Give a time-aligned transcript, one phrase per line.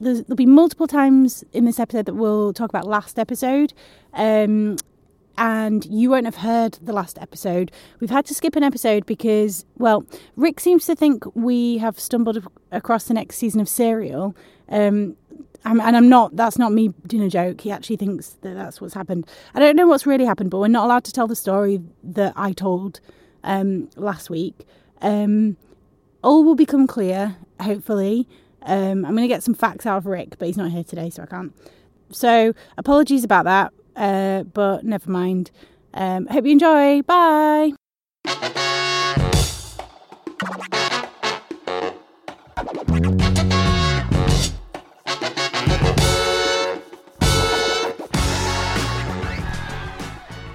[0.00, 3.72] there's, there'll be multiple times in this episode that we'll talk about last episode.
[4.12, 4.76] Um,
[5.38, 7.70] and you won't have heard the last episode.
[8.00, 12.46] We've had to skip an episode because, well, Rik seems to think we have stumbled
[12.72, 14.34] across the next season of Serial.
[14.68, 15.16] Um,
[15.64, 17.60] and I'm not, that's not me doing a joke.
[17.60, 19.26] He actually thinks that that's what's happened.
[19.54, 22.32] I don't know what's really happened, but we're not allowed to tell the story that
[22.36, 23.00] I told
[23.44, 24.66] um, last week.
[25.02, 25.56] Um,
[26.22, 28.28] all will become clear, hopefully.
[28.66, 31.08] Um, I'm going to get some facts out of Rik, but he's not here today,
[31.08, 31.54] so I can't.
[32.10, 35.52] So apologies about that, uh, but never mind.
[35.94, 37.02] Um, hope you enjoy.
[37.02, 37.72] Bye.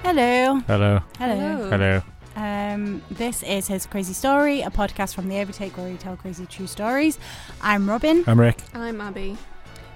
[0.04, 0.60] Hello.
[0.68, 1.00] Hello.
[1.18, 1.70] Hello.
[1.70, 2.02] Hello.
[2.42, 6.48] Um, this is His Crazy Story, a podcast from the Overtake where we tell crazy
[6.48, 7.20] true stories.
[7.62, 8.24] I'm Robyn.
[8.26, 8.58] I'm Rik.
[8.74, 9.38] I'm Abby.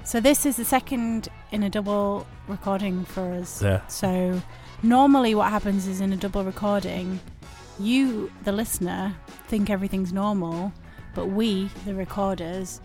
[0.04, 3.64] So this is the second in a double recording for us.
[3.64, 3.84] Yeah.
[3.88, 4.40] So
[4.84, 7.20] normally what happens is in a double recording,
[7.80, 9.16] you, the listener,
[9.48, 10.72] think everything's normal,
[11.16, 12.80] but we, the recorders,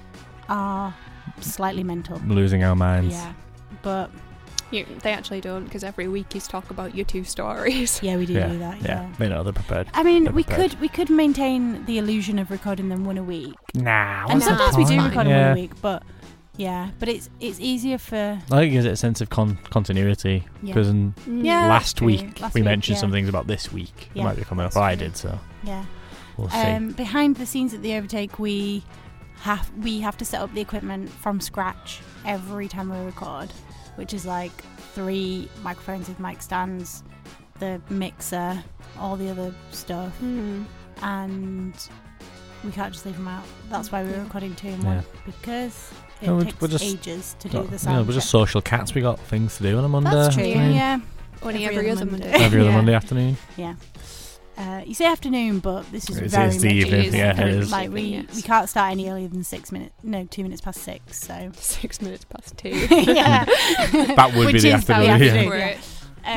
[0.48, 0.94] are
[1.42, 2.18] slightly mental.
[2.26, 3.12] Losing our minds.
[3.12, 3.34] Yeah.
[3.82, 4.10] But
[4.70, 8.00] You, they actually don't because every week you talk about your two stories.
[8.02, 8.48] yeah, we do yeah.
[8.48, 8.80] do that.
[8.82, 8.86] yeah.
[9.02, 9.12] Yeah.
[9.18, 9.88] They know they're prepared.
[9.94, 10.70] I mean, They're we prepared.
[10.72, 13.54] could we could maintain the illusion of recording them one a week.
[13.74, 14.26] Nah.
[14.28, 15.08] and sometimes we do point?
[15.10, 16.02] record them one a week, but
[16.56, 19.58] yeah, but it's it's easier for I think it gives it a sense of con-
[19.70, 20.74] continuity Yeah.
[20.74, 21.44] because Mm.
[21.44, 21.66] Yeah.
[21.66, 23.00] last week Last we week, mentioned yeah.
[23.00, 24.10] some things about this week.
[24.14, 24.72] Yeah, it might be coming up.
[24.72, 25.84] that's I did, so yeah.
[26.36, 26.58] we'll see.
[26.58, 28.84] Um, behind the scenes at the overtake, we
[29.40, 33.50] have we have to set up the equipment from scratch every time we record,
[33.96, 34.52] which is like
[34.94, 37.02] three microphones with mic stands,
[37.58, 38.62] the mixer,
[38.98, 40.64] all the other stuff, Mm.
[41.02, 41.74] and
[42.64, 43.44] we can't just leave them out.
[43.70, 44.22] That's why we're Yeah.
[44.22, 44.86] recording two in Yeah.
[44.96, 45.90] one because
[46.20, 47.96] it No, we're- takes we're just ages to do No, the you sound.
[47.96, 48.94] know, we're just social cats.
[48.94, 50.10] We got things to do on a Monday.
[50.10, 50.44] That's true.
[50.44, 50.74] afternoon.
[50.74, 50.98] Yeah.
[51.42, 52.30] Only Every every, other other Monday.
[52.30, 52.44] Monday.
[52.44, 52.76] Every other Yeah.
[52.76, 53.36] Monday afternoon.
[54.60, 57.32] Uh, you say afternoon, but this is It's- very it's the much evening, is yeah,
[57.32, 57.72] very it much is.
[57.72, 58.36] like we yes.
[58.36, 59.94] we can't start any earlier than six minutes.
[60.02, 61.18] No, two minutes past six.
[61.22, 62.68] So Six minutes past two.
[62.90, 63.44] yeah,
[64.16, 65.10] That would be Which the is the afternoon.
[65.10, 65.44] afternoon.
[65.44, 65.48] Yeah.
[65.48, 65.76] For yeah.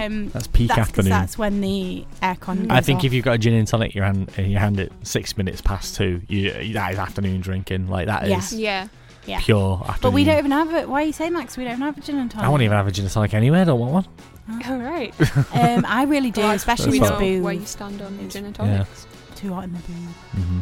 [0.05, 1.09] Um, That's peak that's 'cause afternoon.
[1.09, 2.71] That's when the aircon.
[2.71, 3.03] I think off.
[3.05, 5.35] if you've got a gin and tonic in your hand, in your hand at six
[5.35, 7.89] minutes past two, you, that is afternoon drinking.
[7.89, 8.37] Like that Yeah.
[8.37, 8.87] is Yeah.
[9.25, 9.41] Yeah.
[9.41, 9.99] pure afternoon.
[10.01, 10.87] But we don't even have it.
[10.87, 11.47] Why are you saying that?
[11.47, 12.45] 'Cause we don't have a gin and tonic.
[12.45, 13.59] I won't even have a gin and tonic anyway.
[13.59, 14.05] I don't want one.
[14.67, 15.13] All right.
[15.53, 18.33] Um, I really do, Well, especially we with That's know where you stand on It's-
[18.33, 18.65] gin and yeah.
[18.65, 19.07] tonics.
[19.35, 20.15] Too hot in the booze.
[20.45, 20.59] hmm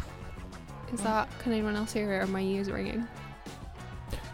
[0.93, 1.27] Is that?
[1.39, 2.17] Can anyone else hear it?
[2.17, 3.07] Or are my ears ringing?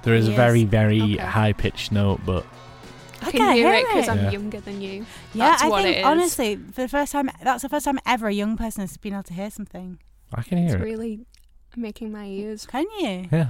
[0.04, 1.18] There is a very, very Okay.
[1.18, 2.46] high pitched note, but
[3.22, 4.08] I can hear it because.
[4.10, 4.32] I'm Yeah.
[4.32, 5.06] younger than you.
[5.34, 6.06] Yeah, That's I what think it is.
[6.06, 9.14] honestly, for the first time, that's the first time ever a young person has been
[9.14, 10.00] able to hear something.
[10.34, 10.86] I can It's hear it.
[10.86, 11.26] really
[11.76, 12.66] making my ears.
[12.66, 13.28] Can you?
[13.32, 13.48] Yeah,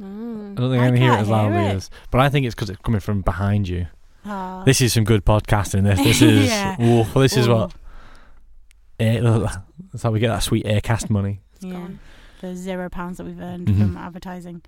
[0.00, 0.52] Mm.
[0.52, 1.74] I don't think I I, can hear it can't as loudly hear it.
[1.76, 1.90] as.
[2.12, 3.86] But I think it's because it's coming from behind you.
[4.26, 4.62] Oh.
[4.64, 5.84] This is some good podcasting.
[5.84, 6.76] This, this is, Yeah.
[6.82, 7.54] ooh, this is Ooh.
[7.54, 7.74] what.
[9.00, 9.22] Air,
[9.92, 11.40] that's how we get that sweet Acast money.
[11.54, 11.72] It's Yeah.
[11.72, 11.98] gone.
[12.40, 13.78] the zero pounds that we've earned Mhm.
[13.78, 14.62] from advertising.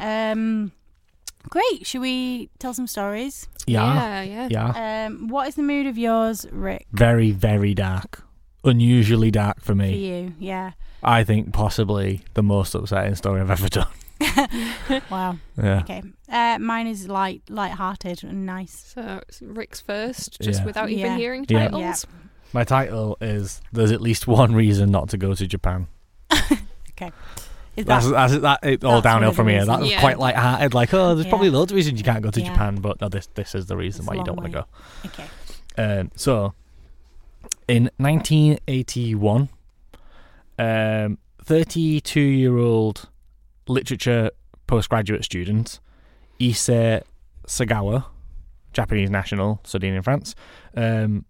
[0.00, 0.72] um,
[1.48, 1.86] great.
[1.86, 3.46] Should we tell some stories?
[3.66, 4.48] Yeah, Yeah.
[4.48, 4.48] Yeah.
[4.74, 5.06] yeah.
[5.06, 6.86] Um, what is the mood of yours, Rik?
[6.92, 8.24] Very, very dark.
[8.64, 9.92] Unusually dark for me.
[9.92, 10.72] For you, yeah.
[11.02, 13.86] I think possibly the most upsetting story I've ever done.
[15.10, 15.36] Wow.
[15.62, 15.80] Yeah.
[15.80, 16.02] Okay.
[16.28, 18.92] Uh, mine is light, light-hearted and nice.
[18.94, 20.66] So it's Rik's first, just Yeah.
[20.66, 20.98] without Yeah.
[21.06, 21.68] even hearing Yeah.
[21.68, 22.06] titles.
[22.52, 25.88] My title is "There's at least one reason not to go to Japan."
[27.76, 29.58] Is That's, that that's, that, it, all that's downhill one of from here.
[29.66, 29.80] That reasons.
[29.82, 30.00] was Yeah.
[30.00, 30.72] quite light-hearted.
[30.72, 31.30] Like, oh, there's Yeah.
[31.30, 32.48] probably loads of reasons you can't go to Yeah.
[32.48, 34.66] Japan, but no, this this is the reason It's why a you don't long want
[35.04, 35.22] to go.
[35.76, 35.98] okay?
[36.00, 36.54] Um, so,
[37.68, 39.50] in 1981,
[40.58, 43.10] um, 32 year old
[43.68, 44.30] literature
[44.66, 45.80] postgraduate student
[46.40, 47.02] Issei
[47.46, 48.04] Sagawa,
[48.72, 50.34] Japanese national studying in France,
[50.76, 51.24] um,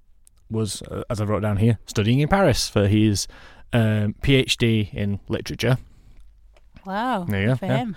[0.51, 3.27] was, uh, as I wrote down here, studying in Paris for his
[3.73, 5.77] um, PhD in literature.
[6.85, 7.25] Wow.
[7.29, 7.77] There you go, For yeah.
[7.79, 7.97] him.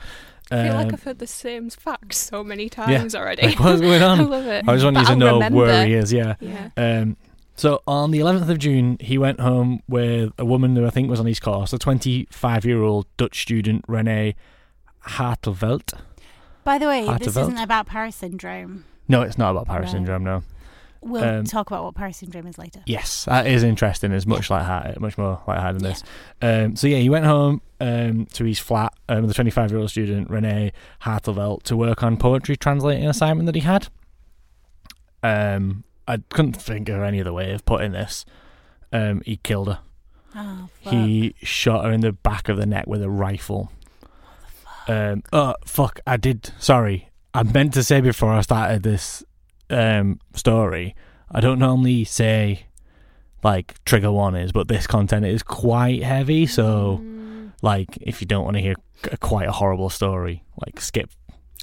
[0.51, 3.43] I feel like Um, I've heard the same facts so many times already.
[3.43, 4.19] like, what's going on?
[4.19, 4.29] I on?
[4.29, 4.67] love it.
[4.67, 5.57] I just want you to I'll know remember.
[5.59, 6.35] where he is, yeah.
[6.39, 6.69] Yeah.
[6.75, 7.17] Um,
[7.59, 11.09] so on the 11th of June, he went home with a woman who I think
[11.09, 14.35] was on his course, a 25 year old Dutch student, Renee
[15.07, 15.93] Hartevelt.
[16.63, 18.85] By the way, this isn't about Paris syndrome.
[19.07, 19.91] No, it's not about Paris No.
[19.97, 20.23] syndrome.
[20.23, 20.43] No.
[21.01, 22.81] We'll Um, talk about what Paris syndrome is later.
[22.85, 24.11] Yes, that is interesting.
[24.11, 26.03] It's much like much more like heart than this.
[26.41, 29.89] Um, so yeah, he went home um, to his flat, um, the 25 year old
[29.89, 30.73] student Renee
[31.03, 33.87] Hartevelt, to work on poetry translating assignment that he had.
[35.23, 38.25] Um, I couldn't think of any other way of putting this.
[38.91, 39.79] Um, he killed her.
[40.35, 40.93] Oh, fuck.
[40.93, 43.71] He shot her in the back of the neck with a rifle.
[44.87, 45.99] Um, oh fuck!
[46.07, 46.51] I did.
[46.59, 49.23] Sorry, I meant to say before I started this
[49.69, 50.95] um, story.
[51.31, 52.65] I don't normally say
[53.43, 56.45] like trigger one is, but this content is quite heavy.
[56.47, 57.51] So, Mm.
[57.61, 58.75] like, if you don't want to hear
[59.11, 61.09] a, quite a horrible story, like skip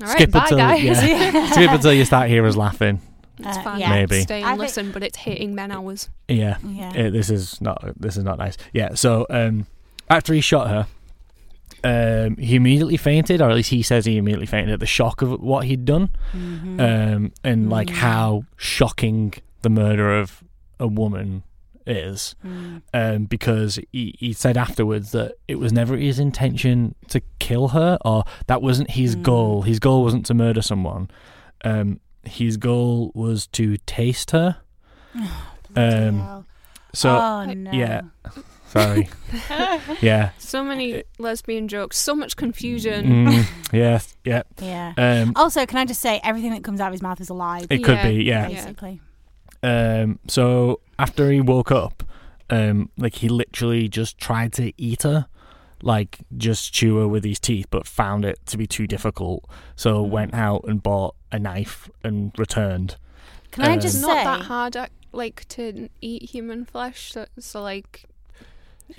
[0.00, 3.00] All right, skip until yeah, skip until you start hearing us laughing.
[3.38, 3.80] It's Uh, fine.
[3.80, 3.90] yeah.
[3.90, 4.20] Maybe.
[4.22, 6.08] Stay I and think- listen, but it's hitting men hours.
[6.28, 6.90] Yeah, yeah.
[6.90, 8.56] Uh, this is not this is not nice.
[8.72, 9.66] Yeah, so um,
[10.08, 10.86] after he shot her,
[11.84, 15.22] um, he immediately fainted, or at least he says he immediately fainted at the shock
[15.22, 16.80] of what he'd done, Mhm.
[16.80, 17.94] um, and like Mm.
[17.96, 20.42] how shocking the murder of
[20.80, 21.42] a woman
[21.86, 22.34] is.
[22.44, 22.82] Mm.
[22.92, 27.98] Um, because he, he said afterwards that it was never his intention to kill her,
[28.04, 29.22] or that wasn't his Mm.
[29.22, 29.62] goal.
[29.62, 31.08] His goal wasn't to murder someone.
[31.64, 34.58] Um, his goal was to taste her.
[35.70, 36.46] Bloody Um.
[36.94, 37.70] So oh no.
[37.72, 38.02] yeah.
[38.68, 39.08] Sorry.
[40.00, 40.30] yeah.
[40.38, 43.26] So many lesbian jokes, so much confusion.
[43.26, 44.16] Mm, yes.
[44.24, 44.42] Yeah.
[44.60, 44.92] Yeah.
[44.96, 47.34] Um, Also, can I just say everything that comes out of his mouth is a
[47.34, 47.64] lie?
[47.70, 48.08] it could Yeah.
[48.08, 48.24] be.
[48.24, 48.48] Yeah.
[48.48, 49.00] Basically.
[49.62, 50.18] Um.
[50.28, 52.02] So after he woke up,
[52.50, 55.26] um, like he literally just tried to eat her,
[55.82, 59.44] like just chew her with his teeth, but found it to be too difficult.
[59.76, 60.08] So Mm.
[60.10, 62.96] went out and bought a knife and returned.
[63.50, 64.08] Can I Um, just It's say?
[64.14, 67.12] not that hard, ac- like to eat human flesh.
[67.12, 68.04] So, so like,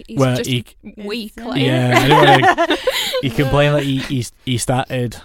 [0.08, 0.66] he's well, just he,
[0.98, 1.34] weak.
[1.38, 2.80] Like, yeah, I didn't
[3.22, 5.18] he complained that he, he he started.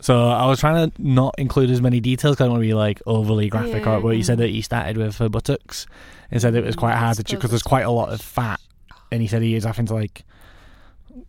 [0.00, 2.66] So I was trying to not include as many details because I don't want to
[2.68, 3.84] be like overly graphic.
[3.84, 3.96] Yeah.
[3.96, 5.86] Or, but he said that he started with her buttocks
[6.30, 8.58] and said it was quite hard to chew because there's quite a lot of fat.
[9.12, 10.24] And he said he was having to like,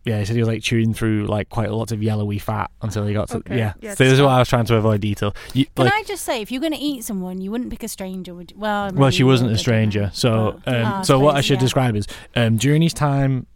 [0.04, 2.70] yeah, he said he was like chewing through like quite a lot of yellowy fat
[2.82, 3.58] until he got to Okay.
[3.58, 3.72] yeah.
[3.80, 4.26] Yeah, so this is stop.
[4.28, 5.34] why I was trying to avoid detail.
[5.52, 7.82] You, Can like, I just say, if you're going to eat someone, you wouldn't pick
[7.82, 8.58] a stranger, would you?
[8.58, 9.90] Well, well, she wasn't would, a I don't know.
[9.90, 10.10] stranger.
[10.14, 11.60] So, um, Oh, so what I should yeah.
[11.60, 13.46] describe is um, during his time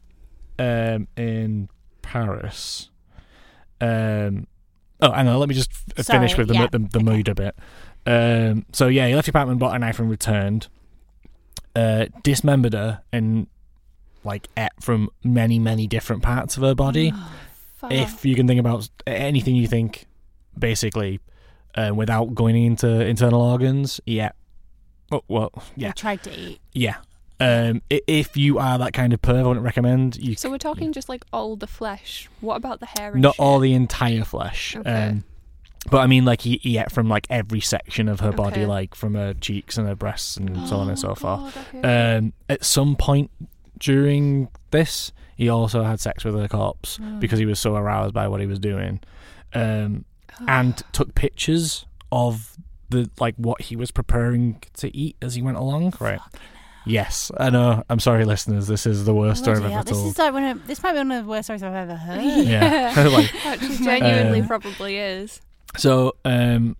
[0.58, 1.68] um, in
[2.02, 2.90] Paris.
[3.80, 4.46] Um,
[5.00, 5.38] oh, hang on.
[5.38, 7.02] Let me just f- finish with the yeah, the, the okay.
[7.04, 7.56] mood a bit.
[8.06, 10.68] Um, so yeah, he left the apartment, bought a knife, and returned.
[11.76, 13.46] Uh, dismembered her and
[14.28, 14.48] like
[14.80, 17.12] from many many different parts of her body.
[17.76, 17.92] fuck.
[17.92, 20.06] If you can think about anything you think,
[20.58, 21.20] basically,
[21.74, 24.30] uh, without going into internal organs, yeah.
[25.10, 25.88] Oh, well, yeah.
[25.88, 26.60] I tried to eat.
[26.72, 26.96] Yeah.
[27.40, 30.34] Um, if you are that kind of perv, I wouldn't recommend you.
[30.34, 32.28] So we're talking just like all the flesh.
[32.40, 33.12] What about the hair?
[33.12, 33.40] And not shit?
[33.40, 34.74] all the entire flesh.
[34.76, 34.90] Okay.
[35.10, 35.24] Um,
[35.88, 38.66] but I mean, like he, he ate from like every section of her body, Okay.
[38.66, 41.56] like from her cheeks and her breasts and so on and so Oh, forth.
[41.74, 42.16] Okay.
[42.16, 43.30] Um, at some point
[43.78, 47.20] during this, he also had sex with her corpse Mm.
[47.20, 49.00] because he was so aroused by what he was doing,
[49.54, 50.04] um,
[50.46, 52.56] and took pictures of
[52.90, 55.92] the like what he was preparing to eat as he went along.
[56.00, 56.20] Right.
[56.86, 57.82] Yes, I know.
[57.90, 58.66] I'm sorry, listeners.
[58.66, 60.82] This is the worst story I've Bloody hell, ever This is like one of, this
[60.82, 62.22] might be one of the worst stories I've ever heard.
[62.46, 63.08] Yeah.
[63.08, 65.42] Like, Actually, genuinely Uh, probably is.
[65.76, 66.76] So, um,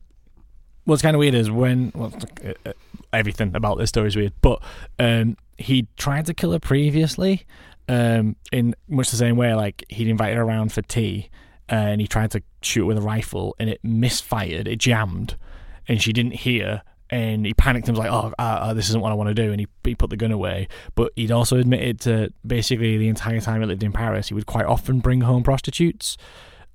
[0.85, 2.11] what's kind of weird is when well,
[2.43, 2.73] uh, uh,
[3.12, 4.62] everything about this story is weird, but
[4.99, 7.45] um, he tried to kill her previously,
[7.88, 9.55] um, in much the same way.
[9.55, 11.29] Like he'd invited her around for tea,
[11.69, 15.37] and he tried to shoot with a rifle, and it misfired, it jammed,
[15.87, 16.83] and she didn't hear.
[17.11, 19.35] And he panicked and was like, "Oh, uh, uh, this isn't what I want to
[19.35, 20.69] do." And he, he put the gun away.
[20.95, 24.45] But he'd also admitted to basically the entire time he lived in Paris, he would
[24.45, 26.19] quite often bring home prostitutes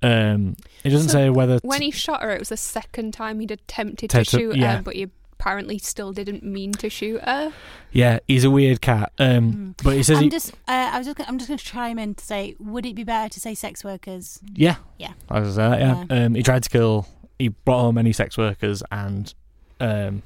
[0.02, 3.38] Um, it doesn't So say whether When he shot her, it was the second time
[3.38, 4.78] he'd attempted to to- shoot yeah.
[4.78, 5.06] her, but he
[5.44, 7.52] apparently still didn't mean to shoot her.
[7.92, 9.12] yeah, he's a weird cat.
[9.18, 11.58] Um, but he says I'm he, just, uh, I was just, gonna- I'm just going
[11.58, 14.40] to chime in to say, would it be better to say sex workers?
[14.54, 15.12] yeah, Yeah.
[15.28, 15.80] I was that.
[15.80, 17.06] Yeah, Um, he tried to kill.
[17.38, 19.34] He brought home many sex workers, and
[19.80, 20.22] um,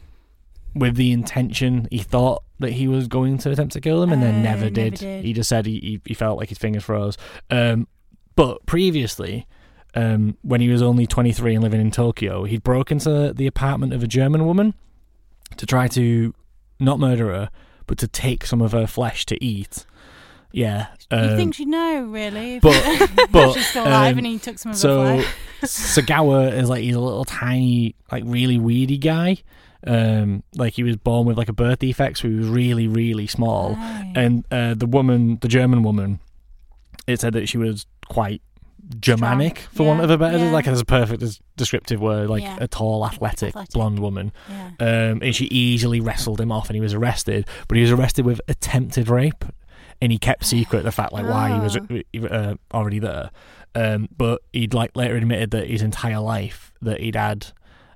[0.74, 4.22] with the intention, he thought that he was going to attempt to kill them, and
[4.22, 4.94] then Oh, never, never did.
[4.94, 5.24] did.
[5.24, 7.16] He just said he, he he felt like his fingers froze.
[7.50, 7.88] Um,
[8.36, 9.46] but previously.
[9.94, 13.94] Um, when he was only 23 and living in Tokyo, he'd broke into the apartment
[13.94, 14.74] of a German woman
[15.58, 16.34] to try to
[16.80, 17.50] not murder her,
[17.86, 19.84] but to take some of her flesh to eat.
[20.50, 20.86] Yeah.
[21.12, 22.58] you um, think she'd know, really?
[22.60, 25.34] but- but, she's still alive um, and he took some of her so flesh.
[25.62, 29.38] Sagawa is like he's a little tiny, like really weedy guy.
[29.86, 33.26] Um, like he was born with like a birth defect, so he was really, really
[33.26, 33.74] small.
[33.74, 34.12] Right.
[34.16, 36.20] And uh, the woman, the German woman,
[37.06, 38.42] it said that she was quite
[39.00, 40.50] Germanic, for want of a better, yeah.
[40.50, 42.56] like as a perfect as descriptive word, like Yeah.
[42.60, 43.72] a tall, athletic, Athletic.
[43.72, 44.32] blonde woman.
[44.48, 44.70] yeah.
[44.80, 47.46] Um, and she easily wrestled him off, and he was arrested.
[47.68, 49.44] But he was arrested with attempted rape,
[50.00, 52.26] and he kept secret the fact like why he was Oh.
[52.34, 53.30] uh, already there.
[53.74, 57.48] Um, but he'd like later admitted that his entire life that he'd had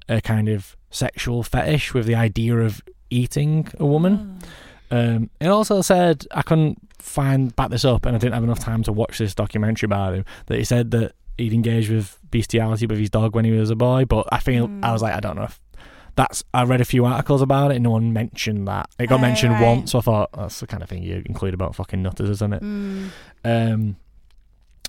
[0.08, 4.38] a kind of sexual fetish with the idea of eating a woman.
[4.42, 4.48] Oh.
[4.92, 8.60] Um, it also said I couldn't find back this up, and I didn't have enough
[8.60, 10.24] time to watch this documentary about him.
[10.46, 13.74] That he said that he'd engaged with bestiality with his dog when he was a
[13.76, 14.84] boy, but I feel Mm.
[14.84, 15.58] I was like I don't know if
[16.14, 16.44] that's.
[16.52, 18.90] I read a few articles about it, and no one mentioned that.
[18.98, 19.62] It got Oh, mentioned right.
[19.62, 22.52] once, so I thought that's the kind of thing you include about fucking nutters, isn't
[22.52, 22.62] it?
[22.62, 23.08] Mm.
[23.44, 23.96] Um,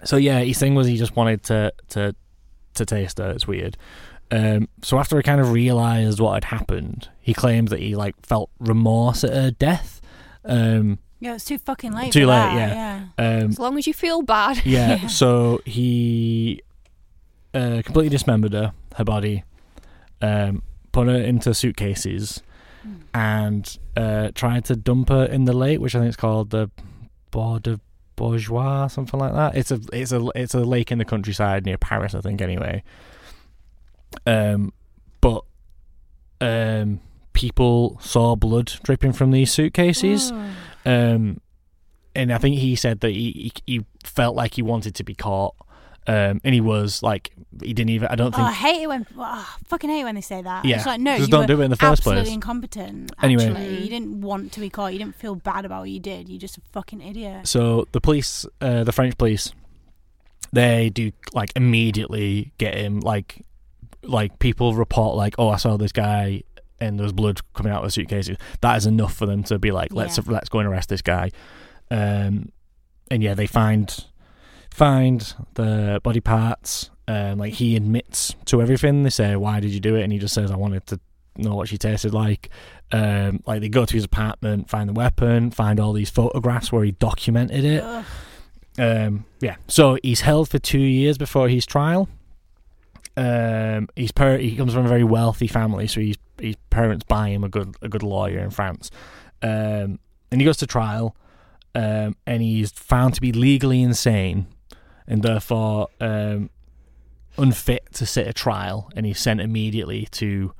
[0.03, 2.13] so yeah, his thing was he just wanted to to
[2.73, 3.31] to taste her.
[3.31, 3.77] It's weird.
[4.31, 8.15] Um, so after he kind of realized what had happened, he claims that he like
[8.25, 9.92] felt remorse at her death.
[10.45, 12.11] Um, Yeah, it's too fucking late.
[12.13, 13.05] Too late, that, yeah.
[13.17, 13.39] yeah.
[13.43, 14.65] um, As long as you feel bad.
[14.65, 15.07] yeah, Yeah.
[15.07, 16.61] So he
[17.53, 19.43] uh, completely dismembered her, her body,
[20.21, 22.41] um, put her into suitcases,
[22.83, 22.93] Hmm.
[23.13, 26.69] and uh, tried to dump her in the lake, which I think is called the
[27.31, 27.79] Bois de
[28.17, 29.55] Bourgeois, something like that.
[29.55, 32.41] It's a it's a it's a lake in the countryside near Paris, I think.
[32.41, 32.83] Anyway,
[34.27, 34.73] um,
[35.21, 35.45] but
[36.41, 36.99] um,
[37.33, 40.31] people saw blood dripping from these suitcases.
[40.31, 40.49] Oh.
[40.85, 41.39] Um,
[42.15, 45.15] and I think he said that he, he he felt like he wanted to be
[45.15, 45.55] caught.
[46.05, 47.31] Um, and he was like
[47.63, 48.09] he didn't even.
[48.09, 48.49] I don't Oh, think.
[48.49, 50.65] I hate it when oh, I fucking hate it when they say that.
[50.65, 50.75] Yeah.
[50.75, 52.33] It's like no, Just you don't do it in the first absolutely place.
[52.33, 53.11] incompetent.
[53.23, 53.45] Anyway.
[53.45, 53.81] Actually, Mm.
[53.83, 54.91] you didn't want to be caught.
[54.91, 56.27] You didn't feel bad about what you did.
[56.27, 57.47] You're just a fucking idiot.
[57.47, 59.53] So the police, uh, the French police,
[60.51, 62.99] they do like immediately get him.
[62.99, 63.45] Like,
[64.03, 66.43] like people report like, oh, I saw this guy
[66.83, 68.37] and there was blood coming out of the suitcases.
[68.61, 70.23] That is enough for them to be like, let's Yeah.
[70.27, 71.31] let's go and arrest this guy.
[71.91, 72.51] Um,
[73.11, 74.05] and yeah, they find
[74.71, 76.89] find the body parts.
[77.07, 79.03] Um, like he admits to everything.
[79.03, 80.99] They say, "Why did you do it?" And he just says, "I wanted to
[81.37, 82.49] know what she tasted like."
[82.91, 86.83] Um, like they go to his apartment, find the weapon, find all these photographs where
[86.83, 87.83] he documented it.
[88.79, 92.07] Um, yeah, so he's held for two years before his trial.
[93.15, 97.29] Um, he's per- he comes from a very wealthy family, so his his parents buy
[97.29, 98.89] him a good a good lawyer in France.
[99.41, 99.99] Um,
[100.31, 101.15] and he goes to trial,
[101.75, 104.47] um, and he's found to be legally insane,
[105.07, 106.49] and therefore um,
[107.37, 110.53] unfit to sit a trial, and he's sent immediately to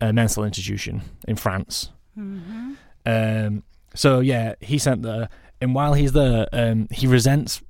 [0.00, 1.90] a mental institution in France.
[2.18, 2.76] Mhm.
[3.04, 3.62] Um,
[3.94, 5.28] so yeah, he sent there,
[5.60, 7.62] and while he's there, um, he resents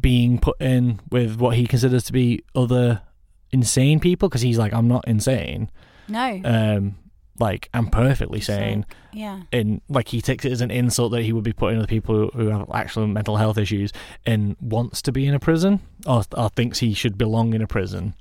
[0.00, 3.02] being put in with what he considers to be other
[3.52, 5.70] insane people because he's like, I'm not insane.
[6.08, 6.40] No.
[6.44, 6.96] Um,
[7.38, 9.40] like I'm perfectly sane, yeah.
[9.50, 12.14] and like he takes it as an insult that he would be putting other people
[12.14, 13.92] who, who have actual mental health issues
[14.26, 17.66] and wants to be in a prison or, or thinks he should belong in a
[17.66, 18.14] prison.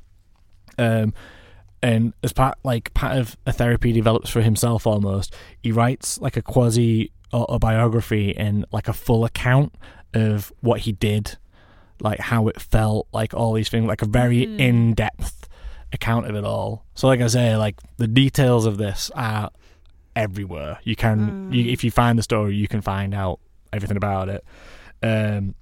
[0.77, 1.13] Um,
[1.81, 6.37] and as part like part of a therapy develops for himself almost, he writes like
[6.37, 9.73] a quasi autobiography and like a full account
[10.13, 11.37] of what he did,
[12.01, 14.59] like how it felt, like all these things, like a very Mm.
[14.59, 15.47] in depth
[15.91, 16.85] account of it all.
[16.95, 19.49] So like I say, like the details of this are
[20.15, 20.79] everywhere.
[20.83, 21.55] You can, Mm.
[21.55, 23.39] you, if you find the story, you can find out
[23.73, 24.43] everything about it.
[25.01, 25.55] Um,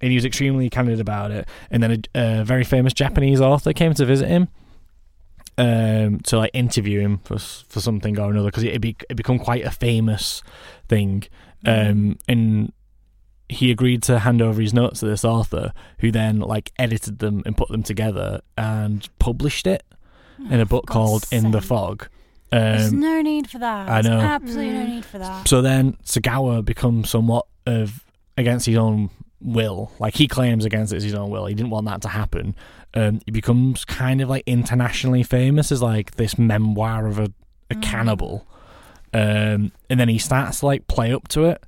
[0.00, 1.46] and he was extremely candid about it.
[1.70, 4.48] And then a, a very famous Japanese author came to visit him,
[5.58, 9.38] um, to like interview him for for something or another because it be it become
[9.38, 10.42] quite a famous
[10.88, 11.24] thing.
[11.64, 12.72] Um, and
[13.52, 17.42] he agreed to hand over his notes to this author, who then like edited them
[17.46, 19.84] and put them together and published it
[20.50, 21.68] in a Oh, book called God's In the sake.
[21.68, 22.08] Fog.
[22.50, 23.88] There's Um, no need for that.
[23.88, 24.10] I know.
[24.18, 25.46] There's absolutely no need for that.
[25.48, 28.04] so then Sagawa becomes somewhat of
[28.36, 29.08] against his own
[29.40, 29.90] will.
[29.98, 31.46] Like he claims against his own will.
[31.46, 32.54] He didn't want that to happen.
[32.94, 37.32] um, he becomes kind of like internationally famous as like this memoir of a,
[37.70, 37.82] a Mm.
[37.82, 38.46] cannibal.
[39.14, 41.62] Um, and then he starts to like play up to it.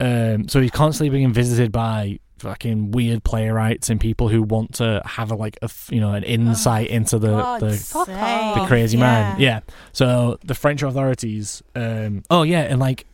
[0.00, 5.02] Um, so he's constantly being visited by fucking weird playwrights and people who want to
[5.04, 8.96] have a like a f- you know an insight into the God's the the crazy
[8.96, 9.38] man.
[9.38, 9.60] Yeah.
[9.92, 11.62] So the French authorities.
[11.74, 13.04] Um, oh yeah, and like,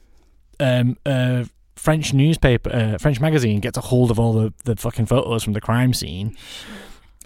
[0.61, 5.07] um, uh, French newspaper, uh, French magazine gets a hold of all the the fucking
[5.07, 6.37] photos from the crime scene.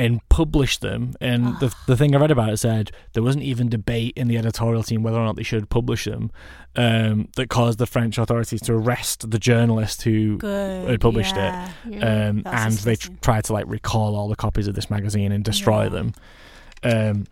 [0.01, 3.69] And published them, and the the thing I read about it said there wasn't even
[3.69, 6.31] debate in the editorial team whether or not they should publish them.
[6.75, 10.89] Um, that caused the French authorities to arrest the journalist who Good.
[10.89, 11.39] had published it.
[11.39, 11.71] yeah.
[11.87, 12.29] Yeah.
[12.29, 15.45] um, and they tr- tried to like recall all the copies of this magazine and
[15.45, 15.89] destroy Yeah.
[15.91, 16.13] them.
[16.83, 17.27] Um,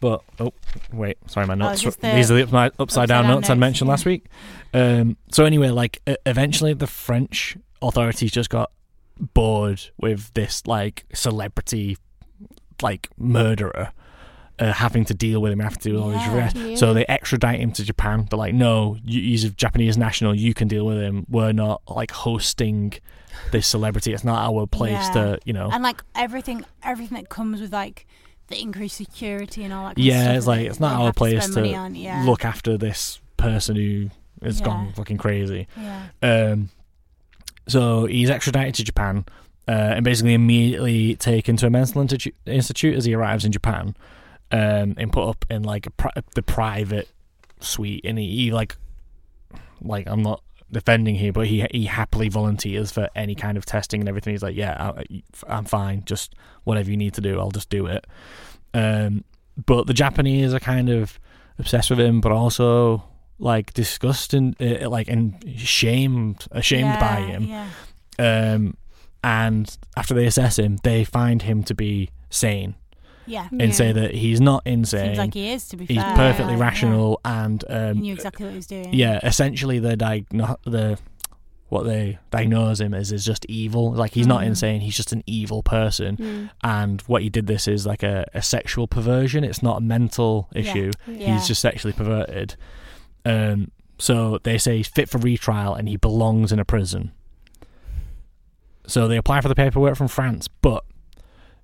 [0.00, 0.52] but oh
[0.92, 1.82] wait, sorry, my notes.
[1.82, 3.92] just These are the upside, upside down, down notes I mentioned yeah.
[3.92, 4.24] last week.
[4.72, 8.70] Um, so anyway, like eventually the French authorities just got
[9.34, 11.96] bored with this like celebrity
[12.82, 13.92] like murderer.
[14.58, 16.34] Uh, having to deal with him, to do all Yeah.
[16.36, 16.58] arrests.
[16.58, 16.76] Yeah.
[16.76, 18.28] So they extradite him to Japan.
[18.30, 20.34] They're like, no, he's a Japanese national.
[20.36, 21.26] You can deal with him.
[21.28, 22.92] We're not like hosting
[23.50, 24.12] this celebrity.
[24.12, 25.12] It's not our place Yeah.
[25.14, 25.70] to, you know.
[25.72, 28.06] And like everything, everything that comes with like
[28.48, 29.98] the increased security and all that.
[29.98, 31.94] Yeah, it's like it's not our place to on.
[31.96, 32.22] Yeah.
[32.24, 34.10] look after this person who
[34.42, 34.66] has Yeah.
[34.66, 35.66] gone fucking crazy.
[35.76, 36.02] Yeah.
[36.22, 36.68] Um,
[37.68, 39.24] so he's extradited to Japan
[39.68, 43.94] uh, and basically immediately taken to a mental institu- institute as he arrives in Japan
[44.50, 47.08] um, and put up in like pri- the private
[47.60, 48.04] suite.
[48.04, 48.76] And he, he like,
[49.80, 54.00] like I'm not defending here, but he he happily volunteers for any kind of testing
[54.00, 54.32] and everything.
[54.32, 56.04] He's like, yeah, I, I'm fine.
[56.04, 58.06] Just whatever you need to do, I'll just do it.
[58.74, 59.24] Um,
[59.66, 61.20] but the Japanese are kind of
[61.58, 63.04] obsessed with him, but also
[63.42, 67.42] like disgusted, uh, like and shamed, ashamed yeah, by him.
[67.44, 67.68] Yeah.
[68.54, 68.76] Um,
[69.24, 72.74] and after they assess him, they find him to be sane
[73.26, 73.48] Yeah.
[73.52, 73.64] Yeah.
[73.64, 75.06] and say that he's not insane.
[75.06, 76.16] Seems like he is to be he's fair.
[76.16, 76.60] perfectly yeah.
[76.60, 78.92] rational and um, He knew exactly what he was doing.
[78.94, 80.98] yeah, essentially the diagno- the
[81.68, 83.92] what they diagnose him as is just evil.
[83.92, 84.46] Like he's not Mm.
[84.48, 86.16] insane; he's just an evil person.
[86.18, 86.50] Mm.
[86.62, 89.42] And what he did this is like a, a sexual perversion.
[89.42, 90.60] It's not a mental Yeah.
[90.60, 90.90] issue.
[91.08, 91.32] Yeah.
[91.34, 92.56] He's just sexually perverted.
[93.24, 97.12] Um, so they say he's fit for retrial and he belongs in a prison.
[98.86, 100.84] So they apply for the paperwork from France, but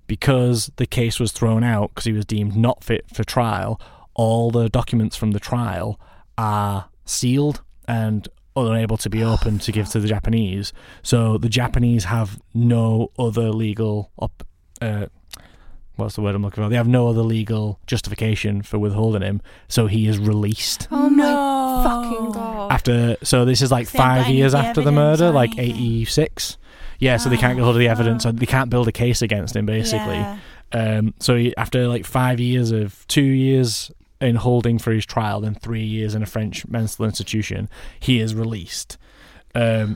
[0.07, 3.79] because the case was thrown out because he was deemed not fit for trial,
[4.13, 5.99] all the documents from the trial
[6.37, 10.73] are sealed and unable to be opened to give to the Japanese.
[11.03, 14.45] So the Japanese have no other legal op-
[14.81, 15.07] uh,
[15.99, 16.69] what's the word I'm looking for?
[16.69, 21.23] They have no other legal justification for withholding him, so he is released Oh no.
[21.23, 22.71] my fucking god.
[22.71, 23.17] after.
[23.23, 26.57] So this is like They five years the after the murder, or like eighty six.
[26.99, 29.21] Yeah, so they can't get hold of the evidence, so they can't build a case
[29.21, 30.15] against him, basically.
[30.15, 30.37] Yeah.
[30.71, 35.39] Um, so he, after like five years of two years in holding for his trial,
[35.39, 37.69] then three years in a French mental institution,
[38.01, 38.97] he is released.
[39.55, 39.95] Um,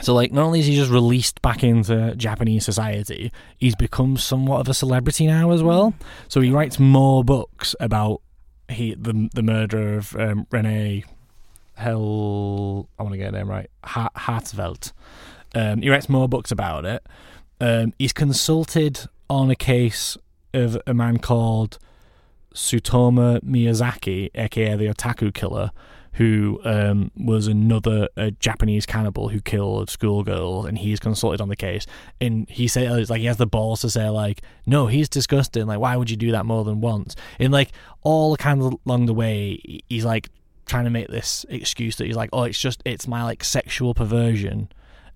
[0.00, 4.60] so like not only is he just released back into Japanese society, he's become somewhat
[4.60, 5.94] of a celebrity now as well.
[6.28, 8.22] So he writes more books about
[8.68, 11.04] he the the murder of um, Rene
[11.74, 12.88] Hell.
[12.98, 13.70] I want to get her name right.
[13.84, 14.92] Hartvelt.
[15.54, 17.04] Um, he writes more books about it.
[17.60, 20.16] Um, he's consulted on a case
[20.54, 21.78] of a man called
[22.54, 25.70] Tsutomu Miyazaki, aka the Otaku Killer,
[26.14, 31.56] who um, was another uh, Japanese cannibal who killed schoolgirls, and he's consulted on the
[31.56, 31.86] case.
[32.20, 35.66] And he says, like, he has the balls to say, like, no, he's disgusting.
[35.66, 37.16] Like, why would you do that more than once?
[37.38, 37.72] And like,
[38.02, 40.28] all kind of along the way, he's like
[40.66, 43.94] trying to make this excuse that he's like, oh, it's just it's my like sexual
[43.94, 44.68] perversion,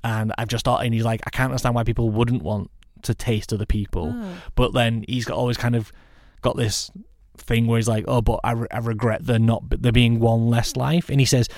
[0.03, 2.71] and I've just thought, and he's like, I can't understand why people wouldn't want
[3.03, 4.33] to taste other people, Oh.
[4.55, 5.93] but then he's got always kind of
[6.41, 6.91] got this
[7.39, 10.49] thing where he's like, oh, but I, re- I regret there not there being one
[10.49, 11.49] less life, and he says,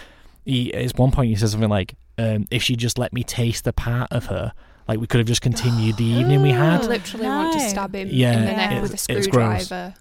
[0.44, 3.64] he at one point he says something like, um, if she just let me taste
[3.64, 4.52] the part of her.
[4.86, 6.86] Like we could have just continued the evening we had.
[6.86, 9.64] literally want to stab him Yeah, in the neck it's- with a it's gross.
[9.66, 9.94] screwdriver.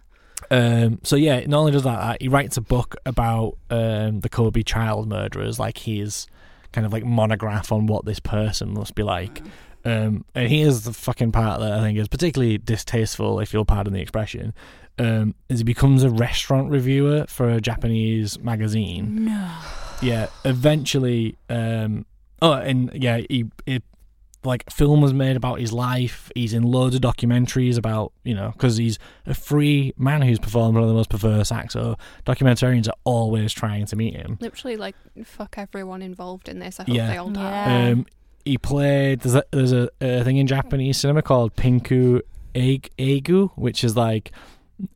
[0.49, 4.29] Um, so yeah, not only does that, uh, he writes a book about um, the
[4.29, 6.27] Kobe child murderers, like his
[6.71, 9.41] kind of like monograph on what this person must be like.
[9.85, 13.93] Um, and here's the fucking part that I think is particularly distasteful, if you'll pardon
[13.93, 14.53] the expression.
[14.99, 19.25] Um, is he becomes a restaurant reviewer for a Japanese magazine.
[19.25, 19.49] No.
[20.01, 21.37] Yeah, eventually.
[21.49, 22.05] Um,
[22.41, 23.81] oh, and yeah, he, he
[24.43, 26.31] like film was made about his life.
[26.35, 30.75] He's in loads of documentaries about you know because he's a free man who's performed
[30.75, 31.73] one of the most perverse acts.
[31.73, 34.37] So documentarians are always trying to meet him.
[34.41, 36.79] Literally, like, fuck everyone involved in this.
[36.79, 37.07] I hope Yeah.
[37.11, 37.41] they all die.
[37.41, 37.89] Yeah.
[37.91, 38.05] Um,
[38.47, 39.19] he played.
[39.21, 42.21] There's a there's a, a thing in Japanese cinema called Pinku
[42.55, 44.31] eiga, which is like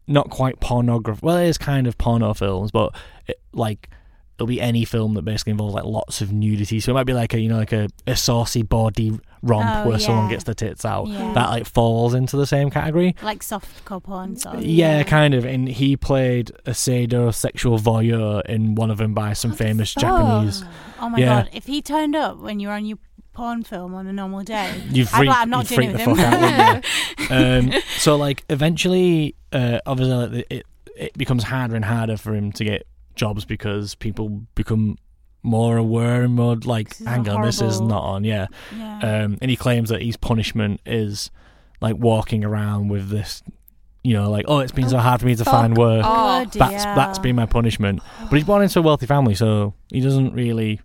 [0.08, 1.20] not quite pornography.
[1.24, 2.96] Well, it is kind of porno films, but
[3.28, 3.90] it, like
[4.38, 6.80] it'll be any film that basically involves like lots of nudity.
[6.80, 9.90] So it might be like a you know like a, a saucy body romp Oh,
[9.90, 11.08] where someone gets the tits out.
[11.08, 11.34] Yeah.
[11.34, 13.16] That like falls into the same category.
[13.24, 14.64] like soft porn sort of.
[14.64, 15.46] Yeah, kind of.
[15.46, 20.64] And he played a sado sexual voyeur in one of them by some famous Japanese.
[21.00, 21.44] Oh my Yeah.
[21.44, 21.50] god!
[21.54, 23.00] If he turned up when you're on your
[23.34, 25.98] porn film on a normal day, You I'd freak, like, I'm not you doing it
[26.04, 26.60] the with fuck him.
[26.60, 27.72] out.
[27.72, 27.76] you?
[27.76, 30.66] um, so like eventually, uh, obviously, like, it
[30.98, 34.98] it becomes harder and harder for him to get jobs because people become
[35.44, 37.88] more aware and more like, hang on, this is horrible.
[37.88, 38.24] not on.
[38.24, 39.00] Yeah, yeah.
[39.24, 41.32] um, and he claims that his punishment is
[41.80, 43.42] like walking around with this.
[44.04, 46.04] You know, like oh, it's been so hard for me to fuck find work.
[46.06, 47.24] Oh, Bloody that's that's hell.
[47.24, 48.02] been my punishment.
[48.30, 50.82] But he's born into a wealthy family, so he doesn't really.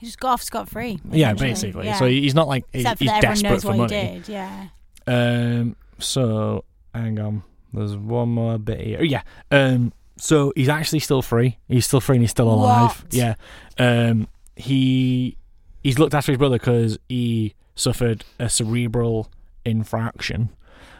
[0.00, 0.98] He just got off scot free.
[1.12, 1.84] Yeah, basically.
[1.86, 1.98] Yeah.
[1.98, 4.06] So he's not like he- Except for he's that everyone desperate knows for what money.
[4.06, 4.28] he did.
[4.28, 4.66] Yeah.
[5.06, 5.76] Um.
[5.98, 7.42] So hang on.
[7.72, 8.98] There's one more bit here.
[9.00, 9.22] Oh, yeah.
[9.50, 9.92] Um.
[10.16, 11.58] So he's actually still free.
[11.68, 13.02] He's still free and he's still alive.
[13.04, 13.14] What?
[13.14, 13.34] Yeah.
[13.78, 14.26] Um.
[14.56, 15.36] He
[15.82, 19.30] he's looked after his brother because he suffered a cerebral
[19.64, 20.50] infraction.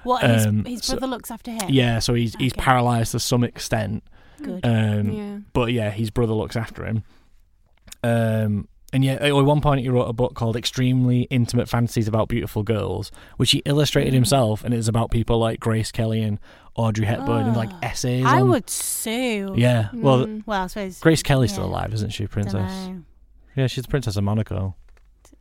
[0.04, 1.68] What his, Um, his so- brother looks after him.
[1.68, 1.98] Yeah.
[2.00, 4.02] So he's he's paralyzed to some extent.
[4.42, 4.60] Good.
[4.64, 5.10] Um.
[5.12, 5.38] yeah.
[5.52, 7.02] But yeah, his brother looks after him.
[8.02, 8.68] Um.
[8.92, 12.62] And yet, at one point he wrote a book called "Extremely Intimate Fantasies About Beautiful
[12.62, 14.14] Girls," which he illustrated Mm.
[14.14, 16.40] himself, and it's about people like Grace Kelly and
[16.74, 18.24] Audrey Hepburn, and like essays.
[18.24, 19.55] I on- would sue.
[19.57, 20.42] Yeah, well, Mm.
[20.46, 20.98] Well, I suppose.
[21.00, 22.88] Grace Kelly's still alive, isn't she, Princess?
[23.57, 24.74] Yeah, she's the Princess of Monaco.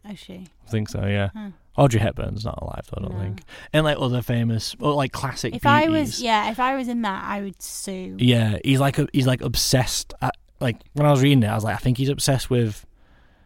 [0.08, 0.46] Oh, she.
[0.68, 1.06] I think so.
[1.06, 1.50] Yeah, Huh.
[1.78, 2.98] Audrey Hepburn's not alive, though.
[3.00, 3.24] I don't No.
[3.24, 3.44] think.
[3.74, 5.56] And like other famous, or like classic.
[5.56, 8.16] If I was, yeah, if I was in that, I would sue.
[8.20, 10.14] Yeah, he's like a, he's like obsessed.
[10.22, 12.86] At, like when I was reading it, I was like, I think he's obsessed with.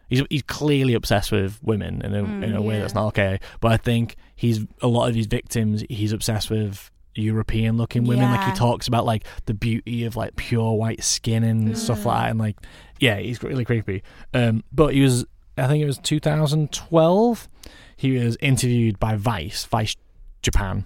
[0.08, 2.80] He's he's clearly obsessed with women in a Mm, in a way yeah.
[2.82, 3.40] that's not okay.
[3.60, 5.82] But I think he's a lot of his victims.
[5.88, 8.30] He's obsessed with European looking women.
[8.30, 12.22] Like he talks about like the beauty of like pure white skin and stuff like
[12.24, 12.30] that.
[12.30, 12.56] And like,
[12.98, 14.02] yeah, he's really creepy.
[14.32, 15.24] Um, but he was,
[15.56, 17.48] I think it was 2012.
[17.96, 19.96] He was interviewed by Vice, Vice
[20.42, 20.84] Japan.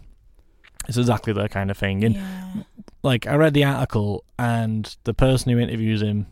[0.86, 2.04] It's exactly the kind of thing.
[2.04, 2.62] And Yeah.
[3.02, 6.26] like I read the article and the person who interviews him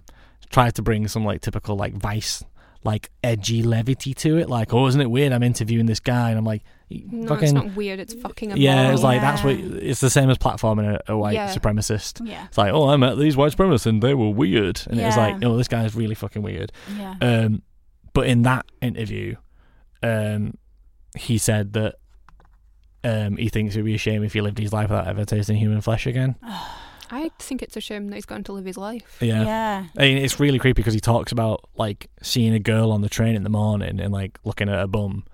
[0.51, 2.45] tries to bring some like typical like vice
[2.87, 6.39] like edgy levity to it like oh isn't it weird I'm interviewing this guy and
[6.39, 7.99] I'm like No, fucking it's not weird.
[8.01, 8.63] It's fucking immoral.
[8.63, 11.53] yeah it's like that's what it's the same as platforming a, a white Yeah.
[11.55, 12.47] supremacist Yeah.
[12.47, 15.17] it's like oh I met these white supremacists and they were weird and it was
[15.17, 17.17] like oh this guy's really fucking weird Yeah.
[17.21, 17.63] um
[18.15, 19.37] but in that interview
[20.03, 20.55] um
[21.17, 21.97] he said that
[23.05, 25.25] um, he thinks it would be a shame if he lived his life without ever
[25.25, 26.35] tasting human flesh again.
[27.11, 29.19] I think it's a shame that he's going to live his life.
[29.21, 29.45] Yeah.
[29.45, 29.85] Yeah.
[29.97, 33.09] I mean, it's really creepy because he talks about like seeing a girl on the
[33.09, 35.25] train in the morning and like looking at her bum,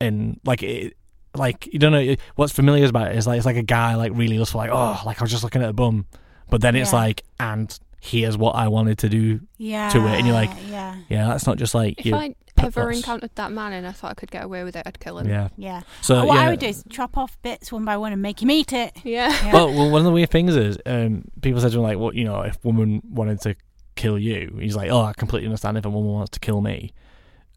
[0.00, 0.96] and like it,
[1.34, 4.12] like you don't know what's familiar about it is like it's like a guy like
[4.14, 6.06] really lustful, like oh, like I was just looking at a bum,
[6.50, 6.98] but then it's Yeah.
[6.98, 9.40] like and here's what I wanted to do.
[9.58, 9.88] Yeah.
[9.90, 10.96] To it, and you're like, yeah.
[11.08, 12.14] Yeah, that's not just like If you.
[12.16, 14.76] I put ever us- encountered that man and I thought I could get away with
[14.76, 15.28] it, I'd kill him.
[15.28, 15.48] Yeah.
[15.56, 15.82] Yeah.
[16.00, 16.40] So what yeah.
[16.42, 18.92] I would do is chop off bits one by one and make him eat it.
[19.04, 19.30] Yeah.
[19.44, 19.52] Yeah.
[19.54, 22.14] Well, well, one of the weird things is, um, people said to him like, "Well,
[22.14, 23.54] you know, if woman wanted to
[23.96, 26.92] kill you, he's like, oh, I completely understand if a woman wants to kill me."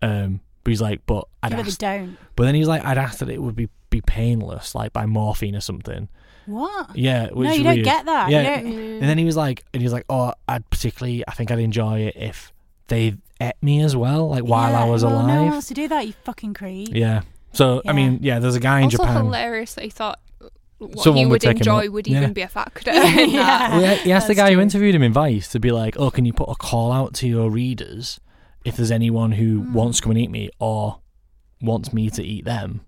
[0.01, 2.17] Um, but he's like, "But I'd Yeah, but ask, they don't.
[2.35, 5.55] but then he's like, I'd ask that it would be be painless, like by morphine
[5.55, 6.09] or something."
[6.47, 6.95] What?
[6.95, 7.85] Yeah, which no, you don't weird.
[7.85, 8.29] get that.
[8.29, 8.61] Yeah.
[8.61, 8.99] Don't- Mm.
[8.99, 11.59] And then he was like, and he was like, "Oh, I'd particularly, I think I'd
[11.59, 12.53] enjoy it if
[12.87, 15.74] they ate me as well, like while I Yeah, was well, No one wants to
[15.74, 16.89] do that, you fucking creep.
[16.91, 17.21] yeah.
[17.54, 19.26] So I mean, yeah, there's a guy in also Japan.
[19.26, 20.19] hilarious that he thought
[20.78, 22.17] what Someone he would would enjoy would Yeah.
[22.19, 22.91] even be a factor.
[22.93, 23.78] Yeah.
[23.78, 25.95] Well, he he asked the That's guy who interviewed him in Vice to be like,
[25.98, 28.19] "Oh, can you put a call out to your readers
[28.65, 29.74] if there's anyone who Hmm.
[29.74, 31.00] wants to come and eat me or
[31.62, 32.82] wants me to eat them?"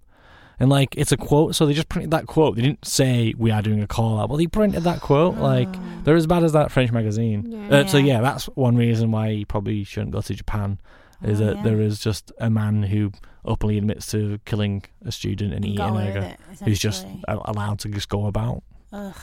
[0.60, 2.56] And like, it's a quote, so they just printed that quote.
[2.56, 5.38] They didn't say we are doing a call out, but they printed that quote.
[5.38, 5.80] Like, Oh.
[6.04, 7.46] they're as bad as that French magazine.
[7.70, 7.78] Yeah.
[7.80, 8.16] Uh, so Yeah.
[8.16, 10.80] yeah, that's one reason why you probably shouldn't go to Japan.
[11.24, 11.64] Is Oh, that yeah.
[11.64, 13.12] there is just a man who
[13.46, 17.06] openly admits to killing a student and And eating got away her, it, who's just
[17.28, 18.64] allowed to just go about.
[18.94, 19.14] Ugh.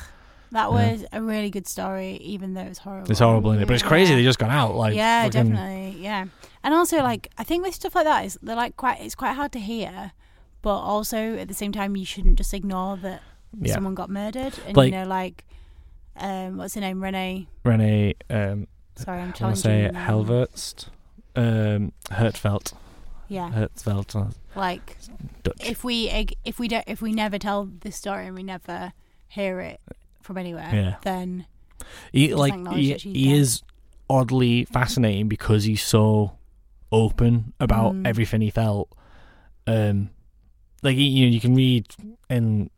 [0.52, 0.92] That Yeah.
[0.92, 3.10] was a really good story, even though it's horrible.
[3.10, 4.18] It's horrible, is But it's crazy Yeah.
[4.18, 4.76] they just got out.
[4.76, 6.00] Like, yeah, fucking- definitely.
[6.00, 6.26] Yeah,
[6.62, 9.32] and also like I think with stuff like that is they're like quite it's quite
[9.34, 10.12] hard to hear,
[10.64, 13.20] but also at the same time you shouldn't just ignore that
[13.60, 13.74] Yeah.
[13.74, 15.44] someone got murdered and Like- you know like
[16.16, 17.46] um what's her name Renee.
[17.64, 19.90] Renee, um, Sorry, I'm trying to say.
[19.92, 20.88] Helvertst,
[21.36, 22.72] um, Hertzfeld,
[23.28, 24.96] Yeah, Hertzfeld, uh, like
[25.42, 25.68] Dutch.
[25.68, 26.08] if we
[26.44, 28.92] if we don't if we never tell this story and we never
[29.28, 29.80] hear it
[30.22, 30.94] from anywhere, Yeah.
[31.02, 31.46] then
[32.12, 33.62] he like he, he is
[34.08, 36.36] oddly fascinating because he's so
[36.92, 38.06] open about Mm.
[38.06, 38.88] everything he felt.
[39.66, 40.10] Um,
[40.84, 41.86] like you, you know, you can read
[42.30, 42.70] in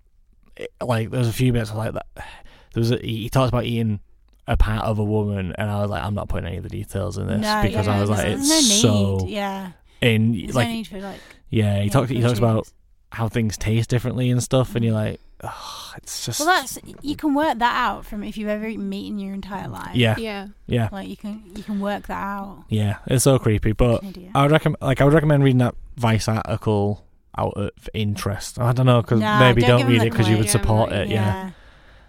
[0.57, 2.07] it- like there's a few bits like that.
[2.15, 4.01] There was a, he he talks about eating
[4.47, 6.69] a part of a woman, and I was like, I'm not putting any of the
[6.69, 8.81] details in this No, because yeah, I was like, it's no need.
[8.81, 9.73] so yeah.
[10.01, 11.21] in There's like no need for like.
[11.51, 11.79] yeah.
[11.81, 12.69] He yeah, talks he talks about
[13.13, 15.05] how things taste differently and stuff, and you're mm.
[15.05, 18.67] like, oh, it's just Well, that's you can work that out from if you've ever
[18.67, 19.95] eaten meat in your entire life.
[19.97, 20.49] yeah, Yeah.
[20.67, 22.65] yeah, Like you can you can work that out.
[22.69, 22.99] yeah.
[23.07, 27.06] It's so creepy, but I would recommend like I would recommend reading that Vice article
[27.39, 28.59] out of interest.
[28.59, 30.93] I don't know because Nah, maybe don't don't, read the it because you would support
[30.93, 31.09] it.
[31.09, 31.51] Yeah.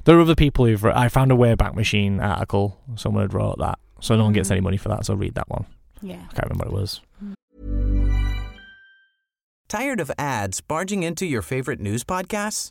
[0.06, 0.84] there are other people who've.
[0.84, 2.80] Re- I found a Wayback Machine article.
[2.96, 4.52] Someone had wrote that, so no one gets Mhm.
[4.54, 5.06] any money for that.
[5.06, 5.66] So read that one.
[6.02, 6.16] yeah.
[6.30, 7.02] I can't remember what it was.
[9.68, 12.70] Tired of ads barging into your favorite news podcasts?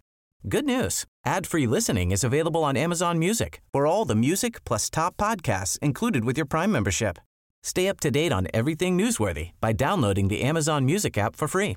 [0.49, 1.05] Good news.
[1.27, 6.25] Ad-free listening is available on Amazon Music for all the music plus top podcasts included
[6.25, 7.19] with your Prime membership.
[7.63, 11.77] Stay up to date on everything newsworthy by downloading the Amazon Music app for free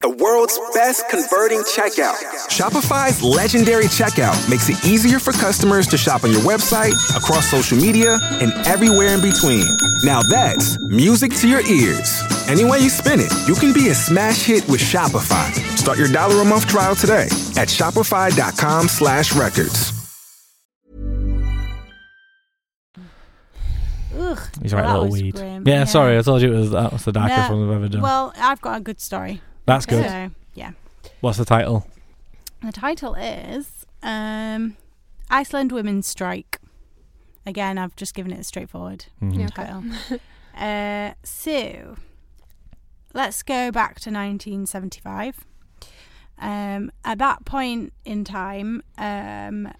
[0.00, 2.14] The world's best converting checkout.
[2.48, 7.76] Shopify's legendary checkout makes it easier for customers to shop on your website, across social
[7.76, 9.66] media, and everywhere in between.
[10.04, 12.22] Now that's music to your ears.
[12.46, 15.50] Any way you spin it, you can be a smash hit with Shopify.
[15.76, 17.24] Start your dollar a month trial today
[17.58, 19.92] at shopify.com slash records.
[24.16, 24.38] Ugh.
[24.62, 25.34] He's Well, right, that little weed.
[25.34, 25.64] grim.
[25.66, 27.88] Yeah, sorry, I told you it was that was the darkest No, one we've ever
[27.88, 28.02] done.
[28.02, 29.40] Well, I've got a good story.
[29.68, 30.04] That's good.
[30.04, 30.72] So, yeah.
[31.20, 31.86] What's the title?
[32.62, 34.76] The title is um,
[35.30, 36.58] Iceland Women's Strike.
[37.46, 39.54] Again, I've just given it a straightforward Mhm.
[39.54, 39.84] Title.
[40.56, 41.96] uh, so,
[43.14, 45.44] let's go back to 1975.
[46.40, 49.72] Um, at that point in time, um,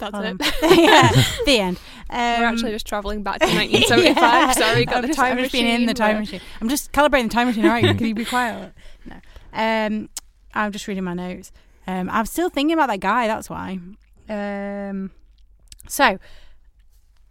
[0.00, 0.36] That's hold it.
[0.78, 1.10] yeah,
[1.44, 1.76] the end.
[2.10, 4.16] Um, We're actually just travelling back to 1975.
[4.16, 4.52] Yeah.
[4.52, 6.40] Sorry, got I've the time time machine in the machine, time but- machine.
[6.60, 7.64] I'm just calibrating the time machine.
[7.64, 8.72] All right, can you be quiet?
[9.06, 9.16] No.
[9.52, 10.08] Um,
[10.54, 11.52] I'm just reading my notes.
[11.86, 13.26] Um, I'm still thinking about that guy.
[13.28, 13.78] That's why.
[14.28, 15.10] Um,
[15.88, 16.18] so,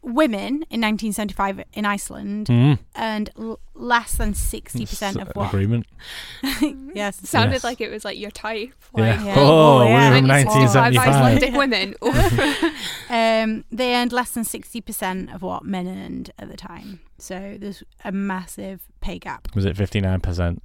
[0.09, 2.79] women in 1975 in Iceland mm.
[2.97, 5.47] earned l- less than 60% of what?
[5.47, 5.85] Agreement.
[6.93, 7.21] yes.
[7.21, 7.63] It sounded yes.
[7.63, 8.73] like it was like your type.
[8.93, 9.35] Like, yeah.
[9.37, 9.85] Oh, oh, yeah.
[9.85, 10.09] Oh, yeah.
[10.13, 11.07] we were 1975.
[11.07, 11.95] Icelandic women.
[13.09, 16.99] um, they earned less than 60% of what men earned at the time.
[17.17, 19.53] So there's a massive pay gap.
[19.55, 20.59] Was it 59%?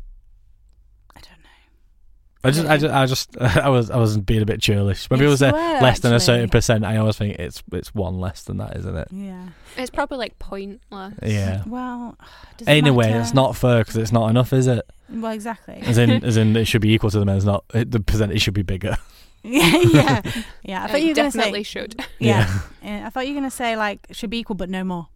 [2.45, 5.09] I just, I just, I just, I was, I was being a bit churlish.
[5.09, 7.95] When it was say were, less than a certain percent, I always think it's, it's
[7.95, 9.09] one less than that, isn't it?
[9.11, 9.49] Yeah.
[9.77, 11.15] it's probably like pointless.
[11.23, 11.63] Yeah.
[11.67, 12.17] Well,
[12.59, 13.21] does it Anyway, matter?
[13.21, 14.85] it's not fair because it's not enough, is it?
[15.09, 15.77] Well, exactly.
[15.83, 17.45] As in, as in, it should be equal to the men's.
[17.45, 18.97] Not it, the percentage should be bigger.
[19.43, 20.23] yeah, yeah,
[20.63, 20.85] yeah.
[20.85, 21.81] I thought you were going to definitely say.
[21.81, 22.05] should.
[22.19, 22.61] Yeah.
[22.83, 25.09] yeah, I thought you were going to say like should be equal but no more.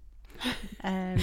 [0.84, 1.18] Um,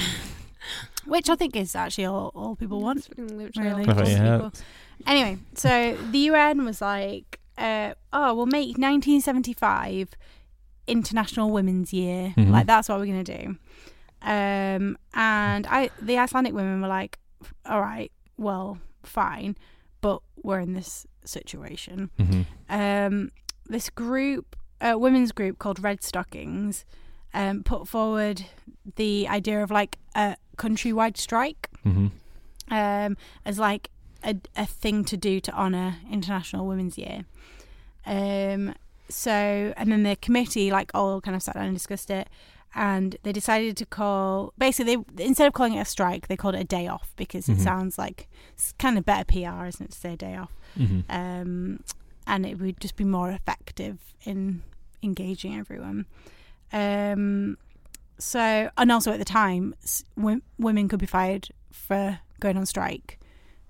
[1.05, 2.99] which I think is actually all, all people want.
[2.99, 3.85] It's literally Really.
[3.85, 4.63] all I thought
[4.99, 5.05] you possible.
[5.05, 5.05] had.
[5.05, 5.11] people.
[5.13, 10.09] Anyway, so the UN was like, uh, "Oh, we'll make 1975
[10.87, 12.33] International Women's Year.
[12.37, 12.51] Mhm.
[12.51, 13.57] Like that's what we're gonna do."
[14.21, 17.19] Um, and I, the Icelandic women were like,
[17.65, 19.55] "All right, well, fine,
[20.01, 23.31] but we're in this situation." hmm um,
[23.67, 26.85] this group, a women's group called Red Stockings,
[27.33, 28.45] um, put forward
[28.95, 32.07] the idea of like a countrywide strike hmm
[32.69, 33.89] um, as like
[34.25, 37.25] a, a thing to do to honour International Women's Year.
[38.05, 38.73] Um,
[39.09, 39.31] so,
[39.77, 42.27] and then the committee like all kind of sat down and discussed it.
[42.77, 46.55] And they decided to call basically they, instead of calling it a strike, they called
[46.55, 47.63] it a day off because it Mhm.
[47.63, 50.51] sounds like it's kind of better PR, isn't it, to say a day off?
[50.75, 51.79] hmm um,
[52.27, 54.61] and it would just be more effective in
[55.01, 56.05] engaging everyone.
[56.73, 57.57] Um,
[58.17, 59.73] so, and also at the time,
[60.57, 63.19] women could be fired for going on strike,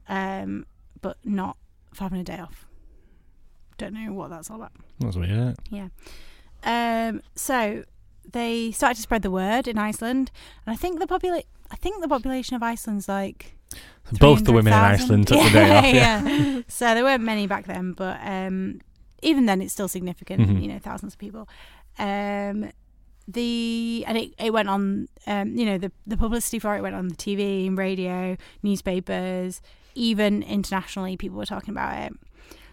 [0.08, 0.66] um,
[1.02, 1.58] but not
[1.94, 2.66] for having a day off.
[3.78, 4.72] Don't know what that's all about.
[5.00, 5.56] That's weird.
[5.72, 5.92] It?
[6.64, 7.84] Um, so
[8.32, 10.32] they started to spread the word in Iceland,
[10.66, 13.56] and I think the popula- I think the population of Iceland's like
[14.20, 15.86] Both the women in Iceland took the day off.
[15.86, 16.28] Yeah.
[16.28, 16.62] yeah.
[16.68, 18.82] so there weren't many back then, but um,
[19.22, 20.48] even then, it's still significant.
[20.48, 20.62] Mhm.
[20.62, 21.48] You know, thousands of people.
[22.00, 22.72] Um,
[23.28, 25.08] the and it, it went on.
[25.28, 29.62] Um, you know, the the publicity for it went on the TV and radio, newspapers,
[29.96, 31.18] even internationally.
[31.18, 32.14] People were talking about it.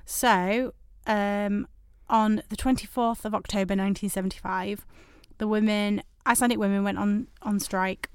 [0.05, 0.75] So
[1.07, 1.67] um,
[2.09, 4.85] on the twenty fourth of October, nineteen seventy five,
[5.39, 8.11] the women, Icelandic women, went on on strike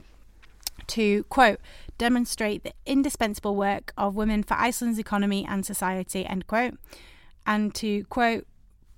[0.87, 1.59] to quote
[1.97, 6.75] demonstrate the indispensable work of women for Iceland's economy and society end quote,
[7.45, 8.45] and to quote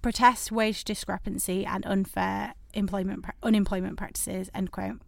[0.01, 4.99] protest wage discrepancy and unfair employment unemployment practices end quote.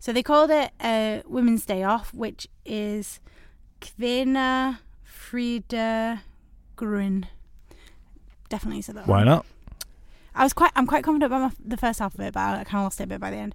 [0.00, 3.20] So they called it a Women's Day Off, which is
[3.80, 6.22] Kvinna Frida
[6.76, 7.26] Grun.
[8.48, 9.06] Definitely said that.
[9.06, 9.44] Why not?
[10.34, 10.70] I was quite.
[10.76, 13.00] I'm quite confident about my, the first half of it, but I kind of lost
[13.00, 13.54] it a bit by the end.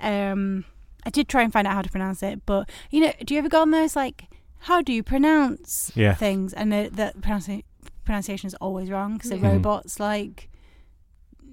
[0.00, 0.64] Um,
[1.04, 3.38] I did try and find out how to pronounce it, but you know, do you
[3.38, 4.24] ever go on those like,
[4.60, 6.14] how do you pronounce Yeah.
[6.14, 6.52] things?
[6.52, 7.64] And the, the pronunci-
[8.04, 9.52] pronunciation is always wrong because the Yeah.
[9.52, 10.49] robot's like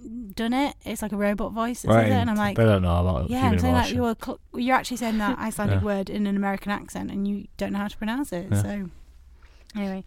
[0.07, 0.75] done it.
[0.85, 3.29] It's like a robot voice that says it, and I'm like, they don't know about
[3.29, 5.85] yeah, human I'm saying like you're cl- you're actually saying that Icelandic Yeah.
[5.85, 8.47] word in an American accent, and you don't know how to pronounce it.
[8.51, 8.61] Yeah.
[8.61, 8.89] So
[9.75, 10.03] anyway,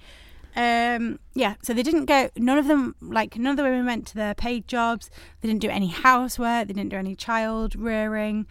[0.57, 1.55] um, yeah.
[1.63, 2.31] So they didn't go.
[2.37, 5.11] None of them, like none of the women, went to their paid jobs.
[5.41, 6.69] They didn't do any housework.
[6.69, 8.47] They didn't do any child rearing.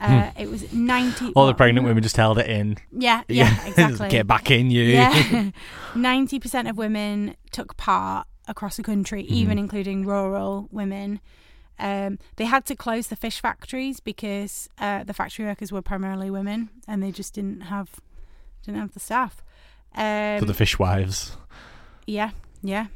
[0.00, 1.26] Uh, It was ninety.
[1.26, 1.32] Hmm.
[1.36, 2.78] All the pregnant women just held it in.
[2.90, 4.08] Yeah, yeah, exactly.
[4.08, 4.82] Get back in, you.
[4.84, 5.50] Yeah,
[5.94, 9.60] ninety percent of women took part across the country, even Mhm.
[9.60, 11.20] including rural women.
[11.78, 16.30] Um, they had to close the fish factories because uh, the factory workers were primarily
[16.30, 17.88] women, and they just didn't have
[18.64, 19.42] didn't have the staff.
[19.94, 21.36] Um, For the fishwives.
[22.06, 22.30] yeah,
[22.62, 22.86] yeah.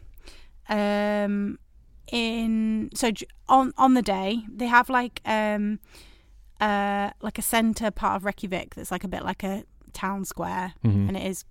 [0.68, 1.58] Um,
[2.12, 3.10] in so
[3.48, 5.78] on on the day they have like um
[6.60, 10.74] uh like a center part of Reykjavik that's like a bit like a town square,
[10.84, 11.08] Mhm.
[11.08, 11.44] and it is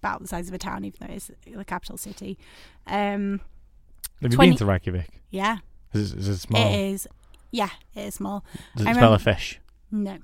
[0.00, 2.38] about the size of a town, even though it's the capital city.
[2.86, 3.40] Um,
[4.22, 5.22] Have you 20 been to Reykjavik?
[5.30, 5.58] yeah,
[5.92, 6.62] Is it, is it small?
[6.74, 7.08] it is.
[7.50, 8.44] Yeah, it is small.
[8.76, 9.60] Does it I smell remember- of fish?
[9.90, 10.18] No.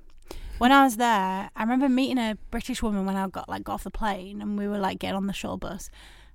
[0.58, 3.74] When I was there, I remember meeting a British woman when I got like got
[3.74, 5.90] off the plane and we were like getting on the shuttle bus.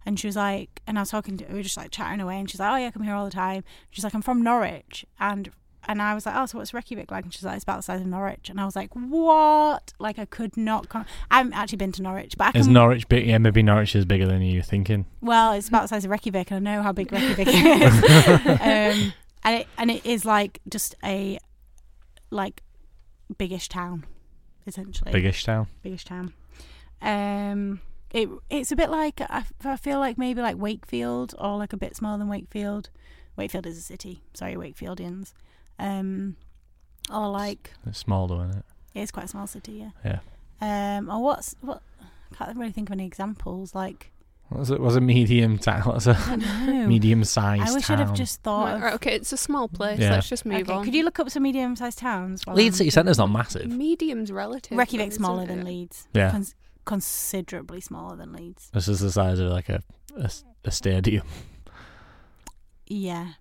[0.06, 2.40] And she was like, and I was talking to, we were just like chatting away,
[2.40, 4.42] and she's like, "Oh yeah, I come here all the time." She's like, "I'm from
[4.42, 5.50] Norwich," and
[5.88, 7.84] and I was like, "Oh, so what's Reykjavik like?" And she's like, "It's about the
[7.84, 10.90] size of Norwich," and I was like, "What?" Like I could not.
[10.90, 12.68] Con- I haven't actually been to Norwich, but I Is.
[12.68, 13.26] Norwich big?
[13.26, 15.06] Yeah, maybe Norwich is bigger than you're thinking.
[15.22, 17.54] Well, it's about the size of Reykjavik, and I know how big Reykjavik is.
[18.48, 21.40] um, and it and it is like just a
[22.30, 22.62] like
[23.38, 24.06] biggish town,
[24.66, 25.12] essentially.
[25.12, 25.68] Biggish town.
[25.84, 26.34] Biggish town.
[27.02, 31.74] Um, it it's a bit like I, I feel like maybe like Wakefield or like
[31.74, 32.90] a bit smaller than Wakefield.
[33.36, 34.24] Wakefield is a city.
[34.34, 35.34] Sorry, Wakefieldians.
[35.80, 36.36] Um,
[37.14, 38.66] or like It's small though, isn't it?
[38.96, 40.20] it's quite a small city, yeah.
[40.62, 40.98] Yeah.
[40.98, 41.82] Um, or what's what?
[42.32, 43.74] I can't really think of any examples.
[43.76, 44.12] Like
[44.50, 44.80] What was it?
[44.82, 45.82] Was it medium town?
[45.84, 48.00] What's a I medium sized I wish town?
[48.00, 50.00] I'd have just thought of Right, okay, it's a small place.
[50.00, 50.12] Yeah.
[50.14, 50.84] Let's just move Okay, on.
[50.84, 52.46] Could you look up some medium-sized towns?
[52.46, 53.68] while Leeds I'm- City Centre's not massive.
[53.72, 54.78] Medium's relative.
[54.78, 55.64] Reykjavik's though, smaller than?
[55.64, 56.08] Leeds.
[56.14, 56.32] Yeah.
[56.32, 58.70] Cons- considerably smaller than Leeds.
[58.74, 59.82] This is the size of like a
[60.18, 60.32] a,
[60.66, 61.26] a stadium.
[62.88, 63.34] Yeah.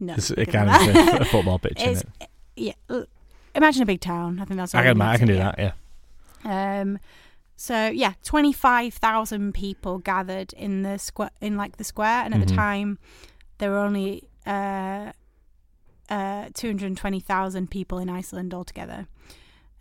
[0.00, 0.14] No.
[0.14, 2.28] It's, it kind of a, football pitch in It's, it.
[2.56, 3.02] yeah.
[3.54, 4.38] Imagine a big town.
[4.40, 4.74] I think that's.
[4.74, 5.56] I can, I can do that.
[5.58, 5.72] Yeah.
[6.80, 6.98] Um,
[7.56, 12.32] so yeah, twenty five thousand people gathered in the square in like the square, and
[12.34, 12.56] at the Mhm.
[12.56, 12.98] time
[13.58, 15.10] there were only uh,
[16.08, 19.08] uh, two hundred twenty thousand people in Iceland altogether.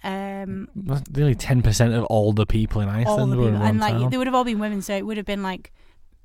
[0.03, 0.67] Um,
[1.13, 3.80] Nearly ten percent of all the people in Iceland all the were in people, and
[3.80, 4.10] like town.
[4.10, 5.71] they would have all been women, so it would have been like,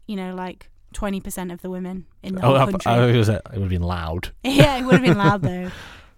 [0.06, 2.92] you know, like twenty percent of the women in the oh, whole I, country.
[2.92, 4.30] I was, it would have been loud.
[4.44, 5.70] yeah, it would have been loud though.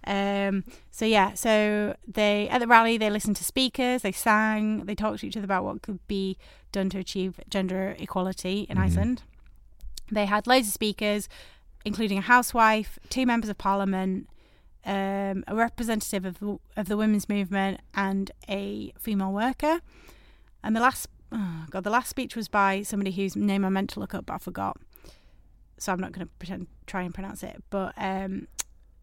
[0.07, 4.93] Um, so yeah, so they at the rally they listened to speakers, they sang, they
[4.95, 6.37] talked to each other about what could be
[6.71, 8.81] done to achieve gender equality in Mhm.
[8.81, 9.23] Iceland.
[10.11, 11.27] They had loads of speakers,
[11.83, 14.29] including a housewife, two members of parliament,
[14.85, 19.81] um, a representative of the, of the women's movement, and a female worker.
[20.63, 23.89] And the last, oh god, the last speech was by somebody whose name I meant
[23.91, 24.77] to look up, but I forgot.
[25.77, 27.61] So I'm not going to pretend try and pronounce it.
[27.69, 28.47] But um,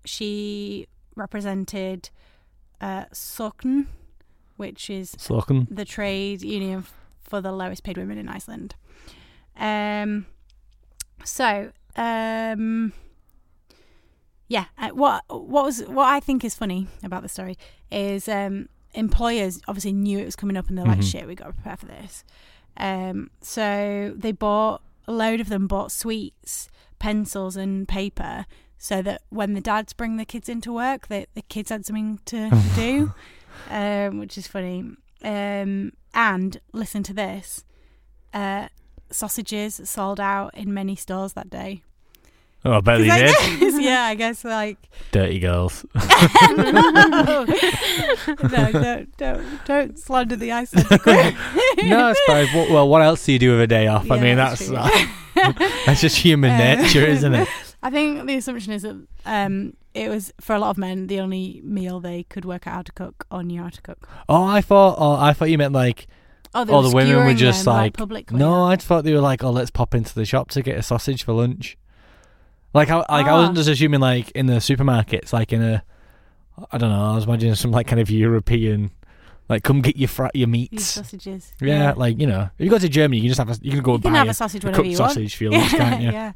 [0.04, 2.08] she represented
[2.80, 3.86] uh, Sokn,
[4.56, 5.66] which is Sokn.
[5.70, 6.86] the trade union
[7.20, 8.74] for the lowest paid women in Iceland.
[9.56, 10.26] Um,
[11.24, 12.92] so, um,
[14.48, 17.56] yeah, uh, what what was what I think is funny about the story
[17.90, 21.10] is um, employers obviously knew it was coming up and they're like, Mhm.
[21.10, 22.24] "Shit, we got to prepare for this."
[22.76, 26.68] Um, so they bought a load of them bought sweets,
[26.98, 28.46] pencils, and paper.
[28.78, 32.18] So that when the dads bring the kids into work, that the kids had something
[32.26, 33.12] to do
[33.70, 34.80] um, which is funny.
[35.22, 37.64] Um, and listen to this:
[38.34, 38.68] uh,
[39.10, 41.82] sausages sold out in many stores that day.
[42.64, 43.34] Oh, I bet they I did.
[43.60, 44.78] guess- yeah, I guess like
[45.10, 45.84] Dirty girls.
[46.56, 47.44] no, no,
[48.48, 52.46] don't don't don't slander the Icelandic no, it's fine.
[52.54, 54.10] Well, well, what else do you do with a day off?
[54.10, 55.66] I mean, that's that's true.
[55.86, 57.48] that's just human Uh, nature, isn't it?
[57.82, 61.18] I think the assumption is that um, it was for a lot of men the
[61.20, 64.08] only meal they could work out how to cook or knew how to cook.
[64.28, 64.96] Oh, I thought.
[64.98, 66.06] Oh, I thought you meant like.
[66.54, 67.96] Oh, they Oh, the women were just them, like.
[67.96, 68.38] publicly.
[68.38, 70.82] No, I thought they were like, oh, let's pop into the shop to get a
[70.82, 71.78] sausage for lunch.
[72.74, 73.60] Like, I, like I wasn't Ah.
[73.60, 75.82] just assuming like in the supermarkets, like in a.
[76.70, 77.12] I don't know.
[77.12, 78.90] I was imagining some like kind of European,
[79.48, 80.84] like come get your fr- your meats.
[80.84, 81.52] sausages.
[81.60, 83.72] Yeah, like you know, if you go to Germany, you can just have a, you
[83.72, 85.44] can go you buy can have a, a sausage a whenever cooked you sausage for
[85.44, 86.10] your lunch, can't you?
[86.12, 86.32] yeah.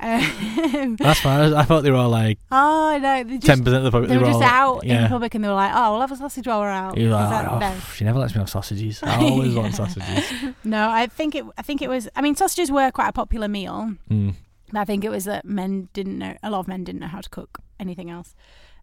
[0.00, 1.54] Um, That's fine.
[1.54, 4.10] I thought they were all like oh no, ten percent of the public.
[4.10, 5.08] they were just all, out in yeah.
[5.08, 7.30] public and they were like, "Oh, we'll have a sausage while we're out." You're like,
[7.30, 7.74] that- oh, no.
[7.94, 9.02] she never lets me have sausages.
[9.04, 10.24] I always want sausages.
[10.64, 11.44] No, I think it.
[11.56, 12.08] I think it was.
[12.16, 13.94] I mean, sausages were quite a popular meal.
[14.10, 14.34] Mm.
[14.76, 16.36] I think it was that men didn't know.
[16.42, 18.34] A lot of men didn't know how to cook anything else.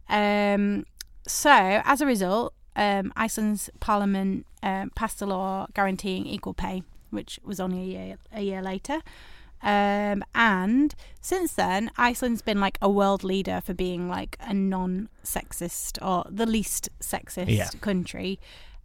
[0.09, 0.85] Um,
[1.27, 1.49] so
[1.85, 7.59] as a result, um, Iceland's parliament um, passed a law guaranteeing equal pay, which was
[7.59, 9.01] only a year a year later.
[9.63, 16.01] Um, and since then, Iceland's been like a world leader for being like a non-sexist
[16.01, 17.69] or the least sexist Yeah.
[17.79, 18.39] country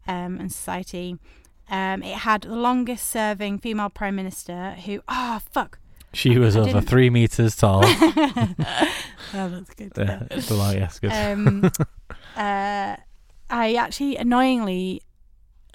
[0.07, 1.17] um, and society.
[1.71, 5.79] Um, it had the longest serving female prime minister who, oh, fuck.
[6.17, 7.83] She was I over didn't- three meters tall.
[7.85, 8.89] oh,
[9.33, 9.95] that's good.
[9.95, 10.27] to know.
[10.31, 11.12] Uh, below, yes, good.
[11.12, 11.71] Um,
[12.37, 12.97] uh,
[13.51, 15.03] I actually annoyingly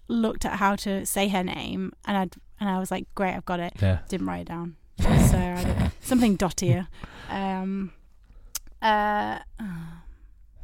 [0.08, 2.22] looked at how to say her name, and I
[2.60, 4.00] and I was like, "Great, I've got it." yeah.
[4.10, 6.88] Didn't write it down, so I something dottier.
[7.30, 7.94] Um,
[8.82, 9.39] uh,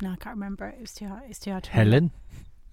[0.02, 0.76] no, I can't remember it.
[0.80, 1.24] It was too hard.
[1.30, 1.72] It's too hard to.
[1.72, 2.12] Helen?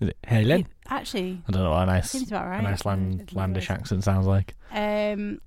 [0.01, 0.67] Is it Helen?
[0.89, 4.55] Actually, I don't know what a nice, about a nice land, landish accent sounds like.
[4.73, 5.41] Um,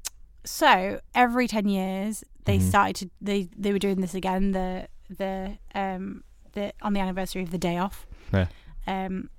[0.43, 2.69] so every ten years they Mhm.
[2.69, 4.51] started to they they were doing this again.
[4.51, 6.23] The the um
[6.53, 8.05] the on the anniversary of the day off.
[8.33, 8.47] Yeah.
[8.87, 9.29] Um,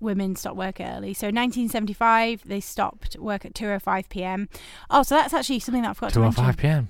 [0.00, 1.14] women stopped work early.
[1.14, 4.48] So 1975 they stopped work at 2:05 p.m.
[4.90, 6.44] Oh, so that's actually something that I forgot to Two or mention.
[6.44, 6.88] five p.m.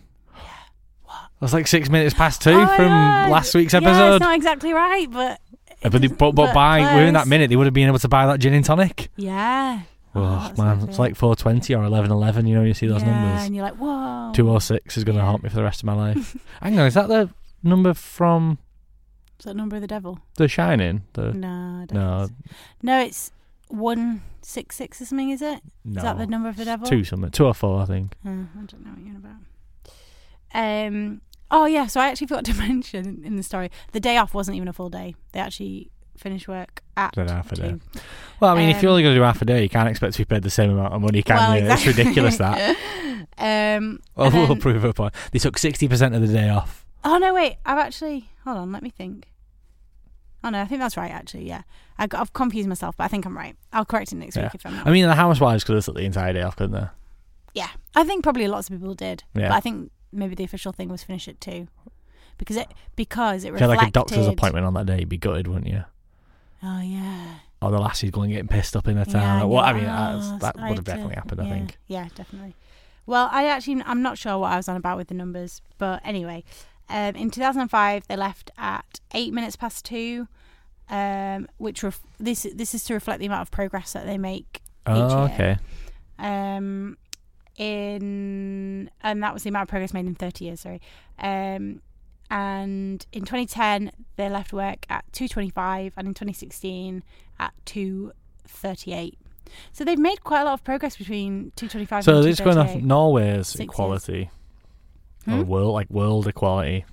[1.04, 1.14] What?
[1.40, 2.88] That's like six minutes past two Oh, from
[3.30, 3.90] last week's episode.
[3.92, 5.40] Yeah, it's not exactly right, but
[5.84, 8.08] Uh, but, they, but, but by within that minute, they would have been able to
[8.08, 9.08] buy that gin and tonic.
[9.16, 9.82] Yeah.
[10.18, 12.46] Oh, that's man, it's like four twenty or eleven eleven.
[12.46, 13.46] You know, you see those yeah, numbers.
[13.46, 14.32] and you're like, whoa.
[14.34, 15.30] Two oh six is going to Yeah.
[15.30, 16.36] haunt me for the rest of my life.
[16.60, 17.30] Hang on, is that the
[17.62, 18.58] number from
[19.38, 20.20] Is that number of the devil?
[20.36, 21.02] The Shining?
[21.14, 21.48] The No,
[21.82, 22.28] I don't no,
[22.82, 23.32] no, it's
[23.68, 25.30] one six six or something.
[25.30, 25.60] Is it?
[25.84, 25.98] no.
[25.98, 26.86] Is that the number of the devil?
[26.86, 28.14] Two something, two or four, I think.
[28.24, 29.40] Uh, I don't know what you're about.
[30.54, 31.20] Um.
[31.50, 31.86] Oh yeah.
[31.86, 34.72] So I actually forgot to mention in the story the day off wasn't even a
[34.72, 35.14] full day.
[35.32, 37.70] They actually finished work at Did half a day.
[37.70, 37.80] two.
[38.40, 39.88] Well, I mean, if you're Um, only going to do half a day, you can't
[39.88, 41.62] expect to be paid the same amount of money, can well, you?
[41.62, 41.90] exactly.
[41.90, 42.76] It's ridiculous that.
[43.38, 44.00] um.
[44.14, 45.14] Well, and we'll then- prove a point.
[45.32, 46.84] They took sixty percent of the day off.
[47.04, 47.34] Oh no!
[47.34, 47.56] Wait.
[47.64, 48.28] I've actually.
[48.44, 48.72] Hold on.
[48.72, 49.28] Let me think.
[50.44, 51.10] Oh no, I think that's right.
[51.10, 51.62] Actually, yeah.
[51.98, 53.56] I got, I've confused myself, but I think I'm right.
[53.72, 54.44] I'll correct it next Yeah.
[54.44, 54.86] week if I'm not.
[54.86, 56.86] I mean, the housewives could have took the entire day off, couldn't they?
[57.54, 59.24] Yeah, I think probably lots of people did.
[59.34, 59.48] Yeah.
[59.48, 61.68] But I think maybe the official thing was finish at two,
[62.38, 63.78] because it because it If you had reflected.
[63.82, 65.84] like a doctor's appointment on that day, you'd be gutted, wouldn't you?
[66.66, 67.36] Oh yeah.
[67.62, 69.48] Or the lassie's going getting pissed up in the Yeah, town.
[69.48, 71.78] well, I mean, that's, "Oh, that would have had to-" definitely happened, I yeah, think.
[71.86, 72.54] Yeah, definitely.
[73.06, 76.00] Well, I actually I'm not sure what I was on about with the numbers, but
[76.04, 76.42] anyway,
[76.88, 80.26] um, in 2005 they left at eight minutes past two,
[80.90, 84.60] um, which ref- this this is to reflect the amount of progress that they make
[84.86, 85.32] Oh, year.
[85.34, 85.58] okay.
[86.18, 86.96] um
[87.56, 90.80] in and that was the amount of progress made in 30 years sorry
[91.18, 91.80] um
[92.31, 97.03] and in 2010 they left work at 225 and in 2016
[97.39, 99.18] at 238
[99.72, 102.66] so they've made quite a lot of progress between 225 So and this going off
[102.66, 102.85] 238.
[102.87, 104.31] Norway's equality,
[105.24, 105.35] Hmm?
[105.41, 106.85] or world like world equality.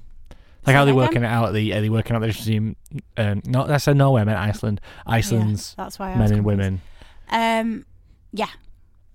[0.66, 0.96] Like how that they again?
[1.08, 1.50] working it out?
[1.50, 2.76] Are they, are they working out the between?
[3.18, 4.82] Um, not I said Norway, I meant Iceland.
[5.06, 6.82] Iceland's yeah, that's why I men and women.
[7.30, 7.86] um
[8.32, 8.48] yeah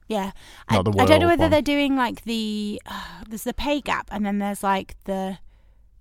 [0.08, 0.32] yeah
[0.70, 1.50] Not I, the I don't know whether one.
[1.50, 2.80] they're doing like the
[3.28, 5.38] there's the pay gap and then there's like the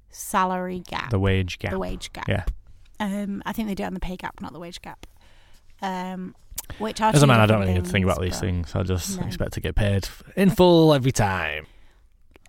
[0.09, 1.71] salary gap The wage gap.
[1.71, 2.27] the wage gap.
[2.27, 2.45] Yeah.
[2.99, 5.05] Um, I think they do it on the pay gap, not the wage gap.
[5.81, 6.35] Um,
[6.79, 8.73] which are As a man, I don't really think about these things.
[8.75, 9.25] I just No.
[9.27, 11.67] expect to get paid in full every time.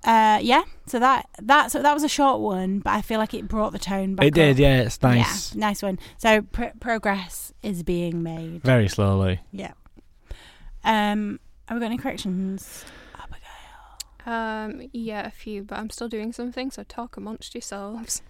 [0.05, 0.63] Uh, yeah.
[0.87, 3.73] So that that so that was a short one, but I feel like it brought
[3.73, 4.27] the tone back.
[4.27, 4.61] It did, up.
[4.61, 4.81] yeah.
[4.83, 5.55] It's nice.
[5.55, 5.99] Yeah, nice one.
[6.17, 8.63] So pr- progress is being made.
[8.63, 9.41] Very slowly.
[9.53, 9.73] Yeah.
[10.85, 12.85] Um, have we got any corrections?
[14.29, 18.21] Um, yeah, a few, but I'm still doing something, so talk amongst yourselves.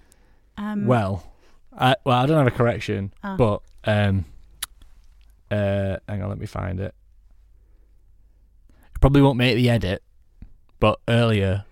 [0.57, 1.25] Um, Well,
[1.77, 3.37] I, well, I don't have a correction, Ah.
[3.37, 4.25] but um,
[5.51, 6.95] uh, hang on, let me find it.
[8.95, 10.03] It probably won't make the edit,
[10.79, 11.65] but earlier,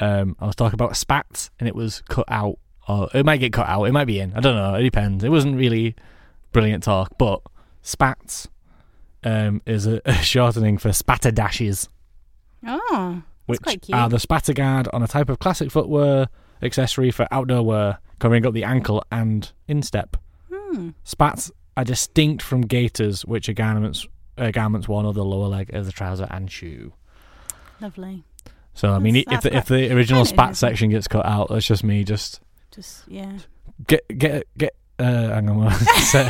[0.00, 3.52] um, I was talking about spats, and it was cut out, or it might get
[3.52, 3.84] cut out.
[3.84, 4.32] It might be in.
[4.34, 4.74] I don't know.
[4.74, 5.22] It depends.
[5.22, 5.94] It wasn't really
[6.52, 7.40] brilliant talk, but
[7.82, 8.48] spats
[9.22, 11.88] um, is a, a shortening for spatterdashes.
[12.66, 13.60] oh, which
[13.92, 16.28] are the spatter guard on a type of classic footwear
[16.62, 20.16] accessory for outdoor wear, covering up the ankle and instep.
[20.52, 20.90] Hmm.
[21.04, 24.06] Spats are distinct from gaiters, which are garments
[24.38, 26.92] uh, garments worn over the lower leg as a trouser and shoe.
[27.80, 28.24] Lovely.
[28.74, 31.66] So I mean, That's- if the if the original spat section gets cut out, that's
[31.66, 32.40] just me just
[32.74, 33.38] Just yeah.
[33.86, 34.74] get get get.
[34.96, 36.28] Uh, hang on, what was say?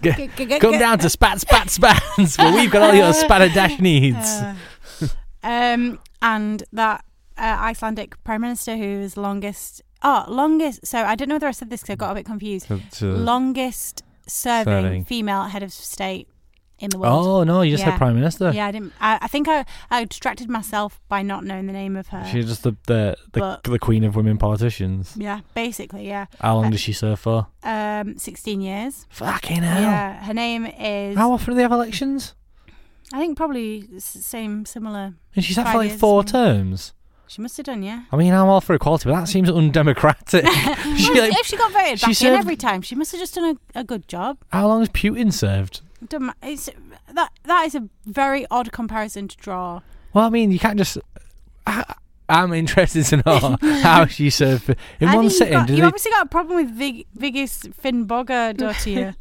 [0.00, 3.12] Get- G- g- g- Come down to spat spat spats, where we've got all your
[3.24, 4.16] spat dash needs.
[4.16, 4.54] Uh,
[5.42, 7.04] um, and that
[7.38, 9.82] uh, Icelandic prime minister who is longest.
[10.02, 10.86] Oh, longest.
[10.86, 12.66] So I don't know whether I said this because I got a bit confused.
[12.68, 15.04] So- so- longest serving, Serving.
[15.04, 16.28] female head of state
[16.78, 17.26] in the world.
[17.26, 17.90] oh no, you just Yeah.
[17.90, 18.50] said prime minister.
[18.54, 18.92] Yeah, I didn't.
[19.00, 22.26] I, I think I, I distracted myself by not knowing the name of her.
[22.30, 25.14] She's just the the the, But- the queen of women politicians.
[25.18, 26.26] yeah, basically, yeah.
[26.40, 27.48] How long Uh, does she serve for?
[27.62, 29.04] Um, sixteen years.
[29.10, 29.82] Fucking hell!
[29.82, 31.16] Yeah, her name is.
[31.18, 32.34] How often do they have elections?
[33.12, 35.14] I think probably s- same, similar.
[35.34, 36.92] And she's had for like four terms.
[37.26, 38.02] She must have done, yeah.
[38.10, 40.44] I mean, I'm all for equality, but that seems undemocratic.
[40.96, 43.12] she, Well, like, if she got voted she back in served- every time, she must
[43.12, 44.38] have just done a, a good job.
[44.52, 45.80] how long has Putin served?
[46.08, 46.68] Don't ma- It's,
[47.14, 49.80] that that is a very odd comparison to draw.
[50.12, 50.98] Well, I mean, you can't just.
[51.66, 51.94] I,
[52.28, 55.52] I'm interested to know how she served for, in I one think you've sitting.
[55.52, 59.14] got- Did you they, obviously got a problem with Vig, Vigdís Finnbogadóttir.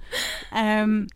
[0.52, 1.08] um,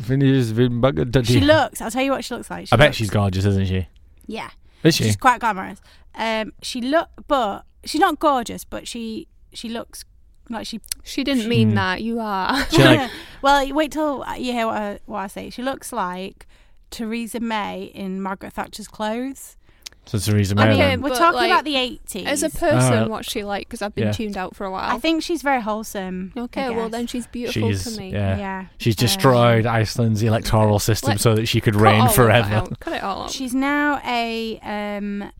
[0.00, 1.80] finish Vinbugger- did she looks.
[1.80, 2.66] I'll tell you what she looks like.
[2.68, 3.86] She I bet looks- she's gorgeous, isn't she?
[4.26, 4.50] Yeah,
[4.82, 5.04] Is she?
[5.04, 5.80] she's quite glamorous.
[6.14, 8.64] Um, she look, but she's not gorgeous.
[8.64, 10.04] But she she looks
[10.48, 10.80] like she.
[11.02, 11.74] She didn't mean Hmm.
[11.76, 12.02] that.
[12.02, 12.64] You are.
[12.70, 13.10] She like
[13.42, 15.50] well, wait till you hear what I, what I say.
[15.50, 16.46] She looks like
[16.90, 19.56] Theresa May in Margaret Thatcher's clothes.
[20.04, 20.62] So Theresa May.
[20.62, 20.70] I May.
[20.70, 21.00] mean, then.
[21.02, 22.26] We're but, talking like, about the eighties.
[22.26, 23.08] As a person, Alright.
[23.10, 23.68] what's she like?
[23.68, 24.12] Because I've been Yeah.
[24.12, 24.94] tuned out for a while.
[24.94, 26.32] I think she's very wholesome.
[26.36, 26.92] Okay, well guess.
[26.92, 28.10] then she's beautiful She's to me.
[28.12, 28.36] yeah.
[28.36, 28.66] yeah.
[28.78, 32.54] She's destroyed Iceland's electoral system Let- so that she could Cut reign of that forever.
[32.54, 32.80] out.
[32.80, 33.30] Cut it all out.
[33.30, 35.30] She's now a um,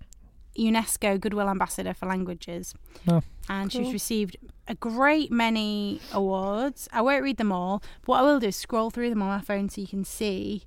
[0.57, 2.75] UNESCO Goodwill Ambassador for Languages.
[3.09, 3.23] Oh.
[3.49, 4.37] And she's received
[4.69, 6.89] a great many awards.
[6.93, 7.83] I won't read them all.
[8.05, 10.63] What I will do is scroll through them on my phone so you can see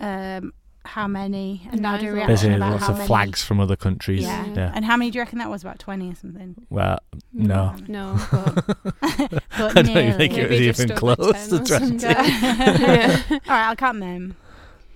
[0.00, 0.52] um,
[0.84, 1.68] how many.
[1.70, 3.06] And I'll do a reaction Basically, about lots how of many.
[3.06, 4.22] flags from other countries.
[4.22, 4.46] Yeah.
[4.46, 4.72] Yeah.
[4.74, 5.62] And how many do you reckon that was?
[5.62, 6.66] About 20 or something?
[6.70, 6.98] Well,
[7.32, 7.74] no.
[7.88, 8.64] No, but
[9.00, 9.42] But
[9.76, 10.12] I don't nearly.
[10.12, 11.98] think it was maybe just even over close 10 to or 20.
[11.98, 12.00] something.
[12.10, 13.22] yeah.
[13.30, 14.36] All right, I'll count them.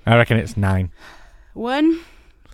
[0.07, 0.91] I reckon it's nine.
[1.55, 2.01] One,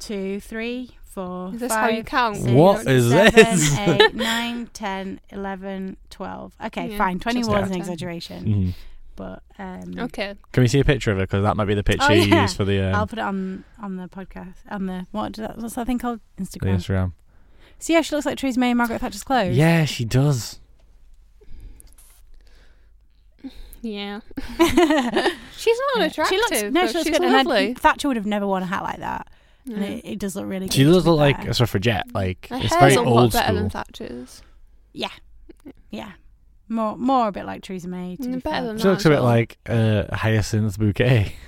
[0.01, 2.37] two, three, four, Is this how you five, count?
[2.37, 3.79] six, What is seven, this?
[3.79, 6.53] eight, nine, 10, 11, 12.
[6.67, 7.19] Okay, Yeah, fine.
[7.19, 7.79] 20 just was over an 10.
[7.81, 8.45] exaggeration.
[8.45, 8.75] Mhm.
[9.15, 10.35] But um, Okay.
[10.53, 11.25] Can we see a picture of her?
[11.25, 12.43] Because that might be the picture Oh, you yeah.
[12.43, 14.55] use for the, I'll um, put it on on the podcast.
[14.71, 16.21] On the, what, do that- what's that thing called?
[16.37, 16.77] the Instagram.
[16.77, 17.13] Instagram.
[17.79, 19.57] See how she looks like Theresa May and Margaret Thatcher's clothes?
[19.57, 20.61] Yeah, she does.
[23.83, 24.21] Yeah.
[25.57, 26.29] she's not unattractive.
[26.29, 27.23] She looks, no, but she looks she's good.
[27.27, 27.75] And I- lovely.
[27.75, 29.27] Thatcher would have never worn a hat like that.
[29.67, 29.91] And Yeah.
[29.91, 30.73] it, it does look really good.
[30.75, 31.51] She to does look like fair.
[31.51, 32.07] a suffragette.
[32.15, 33.57] Like, Her it's hair's very a lot old better school.
[33.57, 34.43] than Thatcher's.
[34.93, 35.09] Yeah.
[35.91, 36.13] Yeah.
[36.73, 38.17] More, more a bit like Theresa May.
[38.17, 38.63] To Mm, be better fair.
[38.65, 39.25] than She looks a that bit well.
[39.25, 41.35] like uh, Hyacinth Bouquet.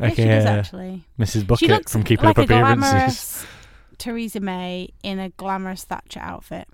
[0.00, 1.04] Yeah, Like she does uh, actually.
[1.18, 1.32] Mrs.
[1.40, 2.80] She Bucket looks from Keeping like Up a Appearances.
[2.90, 3.46] glamorous
[3.98, 6.66] Theresa May in a glamorous Thatcher outfit.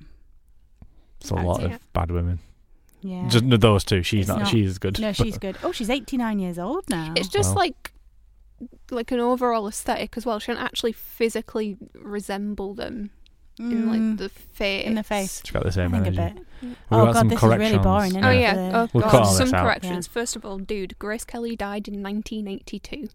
[1.20, 1.74] It's a lot Yeah.
[1.74, 2.38] of bad women.
[3.02, 3.28] Yeah.
[3.28, 4.02] Just no, those two.
[4.02, 4.98] She's It's not, not- She's good.
[4.98, 5.58] no, but- she's good.
[5.62, 7.12] Oh, she's 89 years old now.
[7.16, 7.56] It's just Well.
[7.66, 7.92] like
[8.90, 10.38] like an overall aesthetic as well.
[10.38, 13.10] She doesn't actually physically resemble them
[13.58, 14.86] in like Mm, the face.
[14.86, 15.42] in the face.
[15.44, 16.44] She's got the I same think a bit.
[16.62, 18.10] We've oh got god, some this is really boring.
[18.10, 18.52] Isn't Oh it, yeah.
[18.54, 19.24] for the- Oh We'll god.
[19.24, 19.62] Some this out.
[19.64, 20.06] corrections.
[20.06, 23.08] First of all, dude, Grace Kelly died in 1982.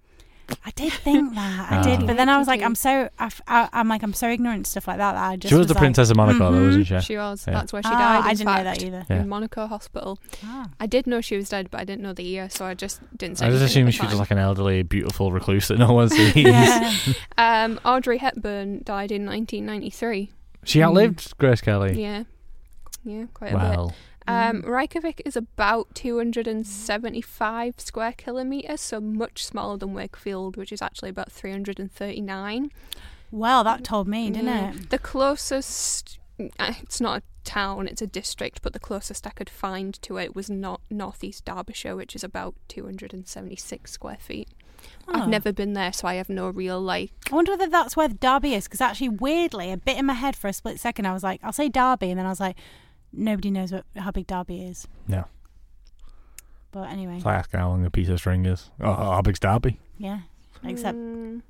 [0.65, 1.71] I did think that.
[1.71, 1.83] I Ah.
[1.83, 4.71] did, but then I was like, I'm so, I, am like, I'm so ignorant to
[4.71, 5.13] stuff like that.
[5.13, 6.99] that I just She was the like, Princess of Monaco, though, wasn't she?
[7.01, 7.45] She was.
[7.47, 7.53] Yeah.
[7.53, 8.19] That's where she ah, died.
[8.19, 9.05] in I didn't know fact, that either.
[9.09, 9.21] Yeah.
[9.21, 10.19] In Monaco Hospital.
[10.43, 10.69] Ah.
[10.79, 13.01] I did know she was dead, but I didn't know the year, so I just
[13.17, 14.19] didn't say I just assumed she was time.
[14.19, 16.35] like an elderly, beautiful recluse that no one sees.
[16.35, 16.93] Yeah.
[17.37, 20.31] Um, Audrey Hepburn died in 1993.
[20.65, 22.01] She outlived Grace Kelly.
[22.01, 22.23] Yeah.
[23.05, 23.61] Yeah, quite a bit.
[23.63, 23.93] well,
[24.27, 31.09] Um, Reykjavik is about 275 square kilometres, so much smaller than Wakefield, which is actually
[31.09, 32.71] about 339.
[33.31, 34.71] Well, that told me, didn't Yeah.
[34.71, 34.89] it?
[34.89, 36.19] The closest,
[36.59, 40.17] uh, it's not a town, it's a district, but the closest I could find to
[40.17, 44.49] it was not Northeast Derbyshire, which is about 276 square feet.
[45.07, 45.13] Oh.
[45.13, 47.11] I've never been there, so I have no real like.
[47.31, 50.35] I wonder whether that's where Derby is, because actually, weirdly, a bit in my head
[50.35, 52.57] for a split second, I was like, I'll say Derby, and then I was like,
[53.13, 54.87] nobody knows what, how big Derby is.
[55.07, 55.25] no.
[56.71, 58.71] But anyway, It's like asking how long a piece of string is.
[58.81, 59.79] Oh, how big's Derby?
[59.99, 60.21] yeah.
[60.63, 61.41] Except, Mm,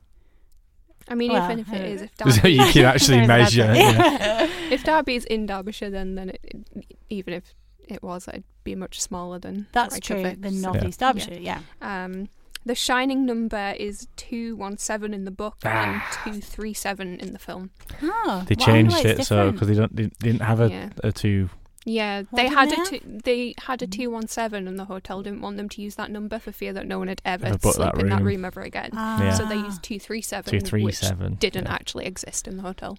[1.07, 3.67] I mean, Well, even if it is, if So Derby, you can actually measure.
[3.67, 4.49] that yeah.
[4.71, 6.39] if Derby is in Derbyshire, then then it,
[6.75, 7.53] it- even if
[7.87, 9.67] it was, it'd be much smaller than.
[9.71, 10.23] That's true.
[10.23, 11.59] Than The so- northeast Yeah.
[11.81, 12.03] Yeah.
[12.05, 12.27] Um,
[12.65, 15.69] The Shining number is 217 in the book Ah.
[15.69, 17.71] and 237 in the film.
[18.01, 20.89] Oh, They well, changed it it's so because they don't they didn't have a, Yeah.
[21.03, 21.49] a two.
[21.85, 25.41] Yeah, What they had they a two, they had a 217 and the hotel didn't
[25.41, 27.75] want them to use that number for fear that no one had ever Ever booked
[27.75, 28.27] slept that in that room.
[28.27, 28.91] room ever again.
[28.93, 29.33] Yeah.
[29.33, 29.65] So they Ah.
[29.65, 31.35] used 237, which seven.
[31.35, 31.73] didn't yeah.
[31.73, 32.97] actually exist in the hotel.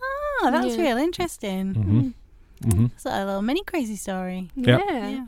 [0.00, 0.82] Oh, that's Yeah.
[0.82, 1.74] real interesting.
[1.74, 2.14] Mhm.
[2.70, 2.84] Mm-hmm.
[2.86, 4.50] It's a little mini crazy story.
[4.56, 4.80] Yep.
[4.88, 5.26] Yeah.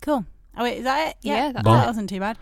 [0.00, 0.24] Cool.
[0.58, 1.16] Oh wait, is that it?
[1.22, 1.86] Yeah, that's that it.
[1.86, 2.36] wasn't too bad.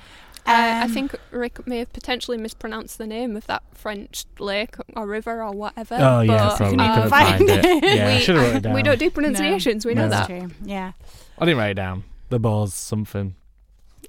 [0.47, 4.77] Uh, I Um, think Rik may have potentially mispronounced the name of that French lake
[4.95, 5.97] or river or whatever.
[5.99, 7.65] Oh yeah, but, probably couldn't find find it.
[7.65, 7.85] it.
[7.97, 8.75] Yeah, we, should have wrote it down.
[8.75, 10.41] we don't do pronunciations, we know that's that.
[10.41, 10.51] true.
[10.65, 10.93] Yeah.
[11.39, 12.05] I didn't write it down.
[12.31, 13.35] The ball's something.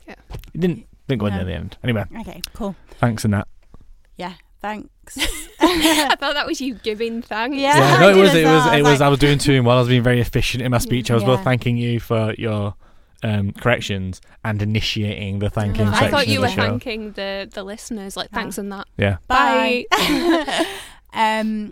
[0.07, 0.15] Yeah.
[0.53, 1.35] It didn't didn't go No.
[1.37, 1.77] near the end.
[1.83, 2.41] Anyway, Okay.
[2.53, 2.75] Cool.
[2.99, 3.47] thanks and that.
[4.15, 4.33] Yeah.
[4.61, 4.89] Thanks.
[5.59, 7.57] I thought that was you giving thanks.
[7.57, 7.77] Yeah.
[7.77, 8.99] Yeah, I no, it did was it was I it was was.
[8.99, 9.75] like- I was doing too in one.
[9.77, 11.09] I was being very efficient in my speech.
[11.09, 12.75] I was both thanking you for your
[13.23, 16.61] um, corrections and initiating the thanking I section I thought you of were the show.
[16.61, 18.87] thanking the, the listeners, like thanks and that.
[18.97, 19.17] Yeah.
[19.27, 19.85] Bye.
[19.91, 20.65] Bye.
[21.13, 21.71] um.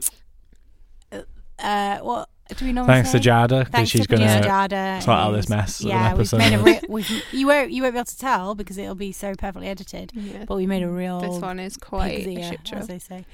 [1.60, 2.00] Uh.
[2.00, 5.02] What do we normally Thanks to Jada because she's gonna Jada.
[5.02, 6.38] sort out this mess Yeah, we've episode.
[6.38, 6.80] made a real.
[6.90, 10.12] We've, you won't you won't be able to tell because it'll be so perfectly edited.
[10.14, 10.46] Yeah.
[10.48, 11.22] But we made a real.
[11.22, 12.76] This one is quite pig's a shit show.
[12.78, 13.26] as they say.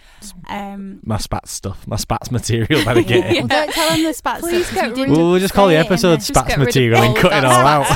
[0.49, 0.99] Um.
[1.03, 2.86] my spats stuff, my spats material.
[2.86, 3.38] Better get it.
[3.39, 4.41] Well, don't tell them the spats.
[4.41, 6.16] Please stuff, 'cause get we rid didn't We'll just call the say it in episode
[6.22, 7.86] the- spats get rid of material and cut it all out.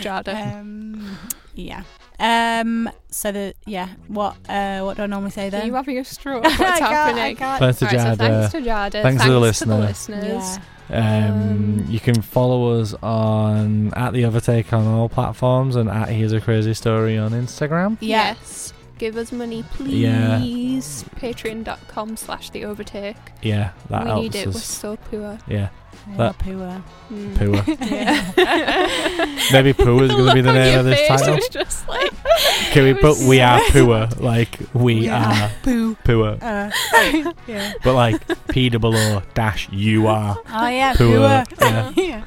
[0.00, 0.60] Jada.
[0.60, 1.18] Um,
[1.54, 1.82] yeah.
[2.18, 2.90] Um.
[3.10, 3.88] So the yeah.
[4.08, 4.80] What uh.
[4.82, 5.62] What do I normally say then?
[5.62, 6.44] Are you having a stroke?
[6.44, 7.36] I What's can't- I happening?
[7.36, 8.16] can't- Thanks to Right, so Jada.
[8.16, 9.02] thanks to Jada.
[9.02, 9.78] Thanks to the to listener.
[9.78, 10.58] listeners.
[10.58, 10.58] Yeah.
[10.88, 16.08] Um, Um, you can follow us on at the Overtake on all platforms and at
[16.10, 17.96] Here's a Crazy Story on Instagram.
[18.00, 18.34] Yeah.
[18.38, 18.72] Yes.
[18.98, 20.38] Give us money, Yeah.
[20.38, 21.04] please.
[21.20, 23.16] Patreon.com slash the overtake.
[23.42, 24.46] Yeah, that we helps need it.
[24.46, 25.38] We're so poor.
[25.48, 25.68] Yeah,
[26.10, 26.82] Yeah, That- poor.
[27.12, 27.36] Mm.
[27.36, 27.74] Poor.
[27.86, 29.36] Yeah.
[29.52, 31.38] Maybe Poo is going to be the name of this title.
[31.50, 32.12] just like,
[32.72, 34.08] Can we put was We Are so- Poor?
[34.24, 35.94] Like, we We are are Poo.
[36.04, 36.38] poor.
[36.40, 36.70] Uh,
[37.46, 37.72] yeah.
[37.82, 40.38] But like, P double O dash you are.
[40.48, 41.46] Oh yeah, Poor, poor.
[41.68, 41.92] yeah.
[41.96, 42.24] yeah.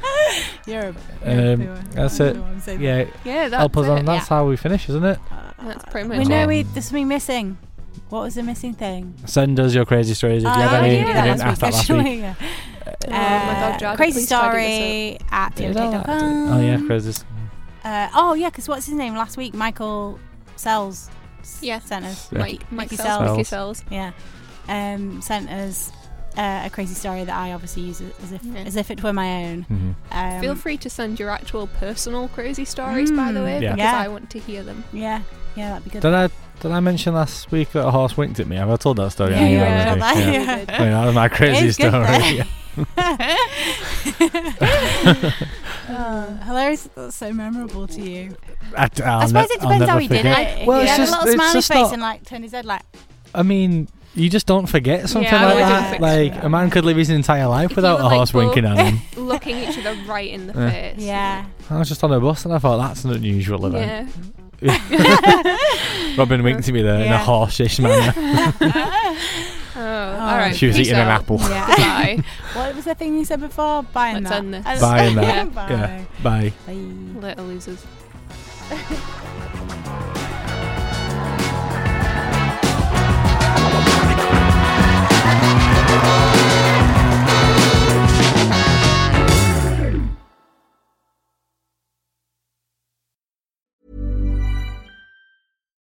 [0.66, 1.76] You're a, you're Um, a poor.
[1.94, 2.24] that's it.
[2.26, 2.82] don't know what I'm saying.
[2.82, 3.98] Yeah, yeah, that's help us on.
[4.00, 4.06] it.
[4.06, 5.20] That's how we finish, isn't it?
[5.64, 6.18] That's pretty much.
[6.20, 7.58] We know we there's something missing.
[8.10, 9.14] What was the missing thing?
[9.26, 10.96] Send us your crazy stories if you Oh, have any.
[10.96, 12.24] we We did that didn't ask that last week.
[13.02, 13.42] Actually, yeah.
[13.42, 17.22] Oh my God, Uh, crazy story at Did Oh yeah, crazy.
[17.84, 19.54] Uh, oh yeah, because what's his name last week?
[19.54, 20.20] Michael
[20.56, 21.10] Sells.
[21.62, 21.80] Yeah.
[21.80, 22.30] Sent us.
[22.32, 22.40] Yeah.
[22.40, 23.02] Mike, Mike sells.
[23.08, 23.32] sells.
[23.32, 23.84] Mickey sells.
[23.90, 24.12] Yeah.
[24.68, 25.92] Um, sent us
[26.38, 28.60] uh, a crazy story that I obviously use as if Yeah.
[28.60, 29.66] as if it were my own.
[29.72, 29.96] Mhm.
[30.36, 33.72] Um, Feel free to send your actual personal crazy stories, by the Mm, way, Yeah.
[33.76, 34.00] because Yeah.
[34.00, 34.84] I want to hear them.
[34.94, 35.22] Yeah,
[35.56, 36.02] yeah, that'd be good.
[36.02, 36.30] Did I
[36.60, 38.58] did I mention last week that a horse winked at me?
[38.58, 39.32] Have I told that story?
[39.36, 40.32] Yeah, on you have that, Yeah.
[40.34, 40.66] yeah.
[40.68, 42.44] I mean, that was my crazy It's good story.
[43.00, 43.18] Uh,
[45.14, 45.32] though.
[45.90, 46.88] oh, hilarious.
[46.96, 48.36] That's so memorable to you.
[48.78, 50.68] I, i suppose it depends how he did it.
[50.68, 52.44] Well, he it's had just- a little it's smiley just face not- and like turned
[52.44, 52.82] his head like.
[53.34, 55.90] I mean, you just don't forget something Yeah, I like wouldn't that.
[55.92, 56.44] fix Like it.
[56.44, 58.66] a man could live his entire life If without you a were, like, horse winking
[58.66, 59.00] at him.
[59.28, 60.70] Looking each other right in the Yeah.
[60.72, 60.96] face.
[60.98, 61.46] Yeah.
[61.70, 64.10] I was just on a bus and I thought that's an unusual event.
[64.62, 64.78] Yeah.
[66.18, 67.26] Robyn winked at me there in a Yeah.
[67.26, 69.16] horseish manner.
[69.82, 70.56] Oh, all right.
[70.56, 71.22] She was peace eating an out.
[71.22, 71.38] apple.
[71.40, 71.68] Yeah.
[71.78, 72.24] Bye.
[72.54, 73.84] what was the thing you said before?
[73.84, 74.38] Buying Let's that.
[74.40, 74.66] end this.
[74.66, 75.24] Uh, Buying that.
[75.24, 75.46] Yeah.
[75.46, 75.70] Bye.
[75.70, 76.04] Yeah.
[76.22, 76.54] Bye.
[76.66, 76.74] Bye.
[76.74, 77.86] Little losers.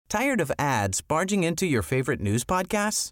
[0.09, 3.11] Tired of ads barging into your favorite news podcasts?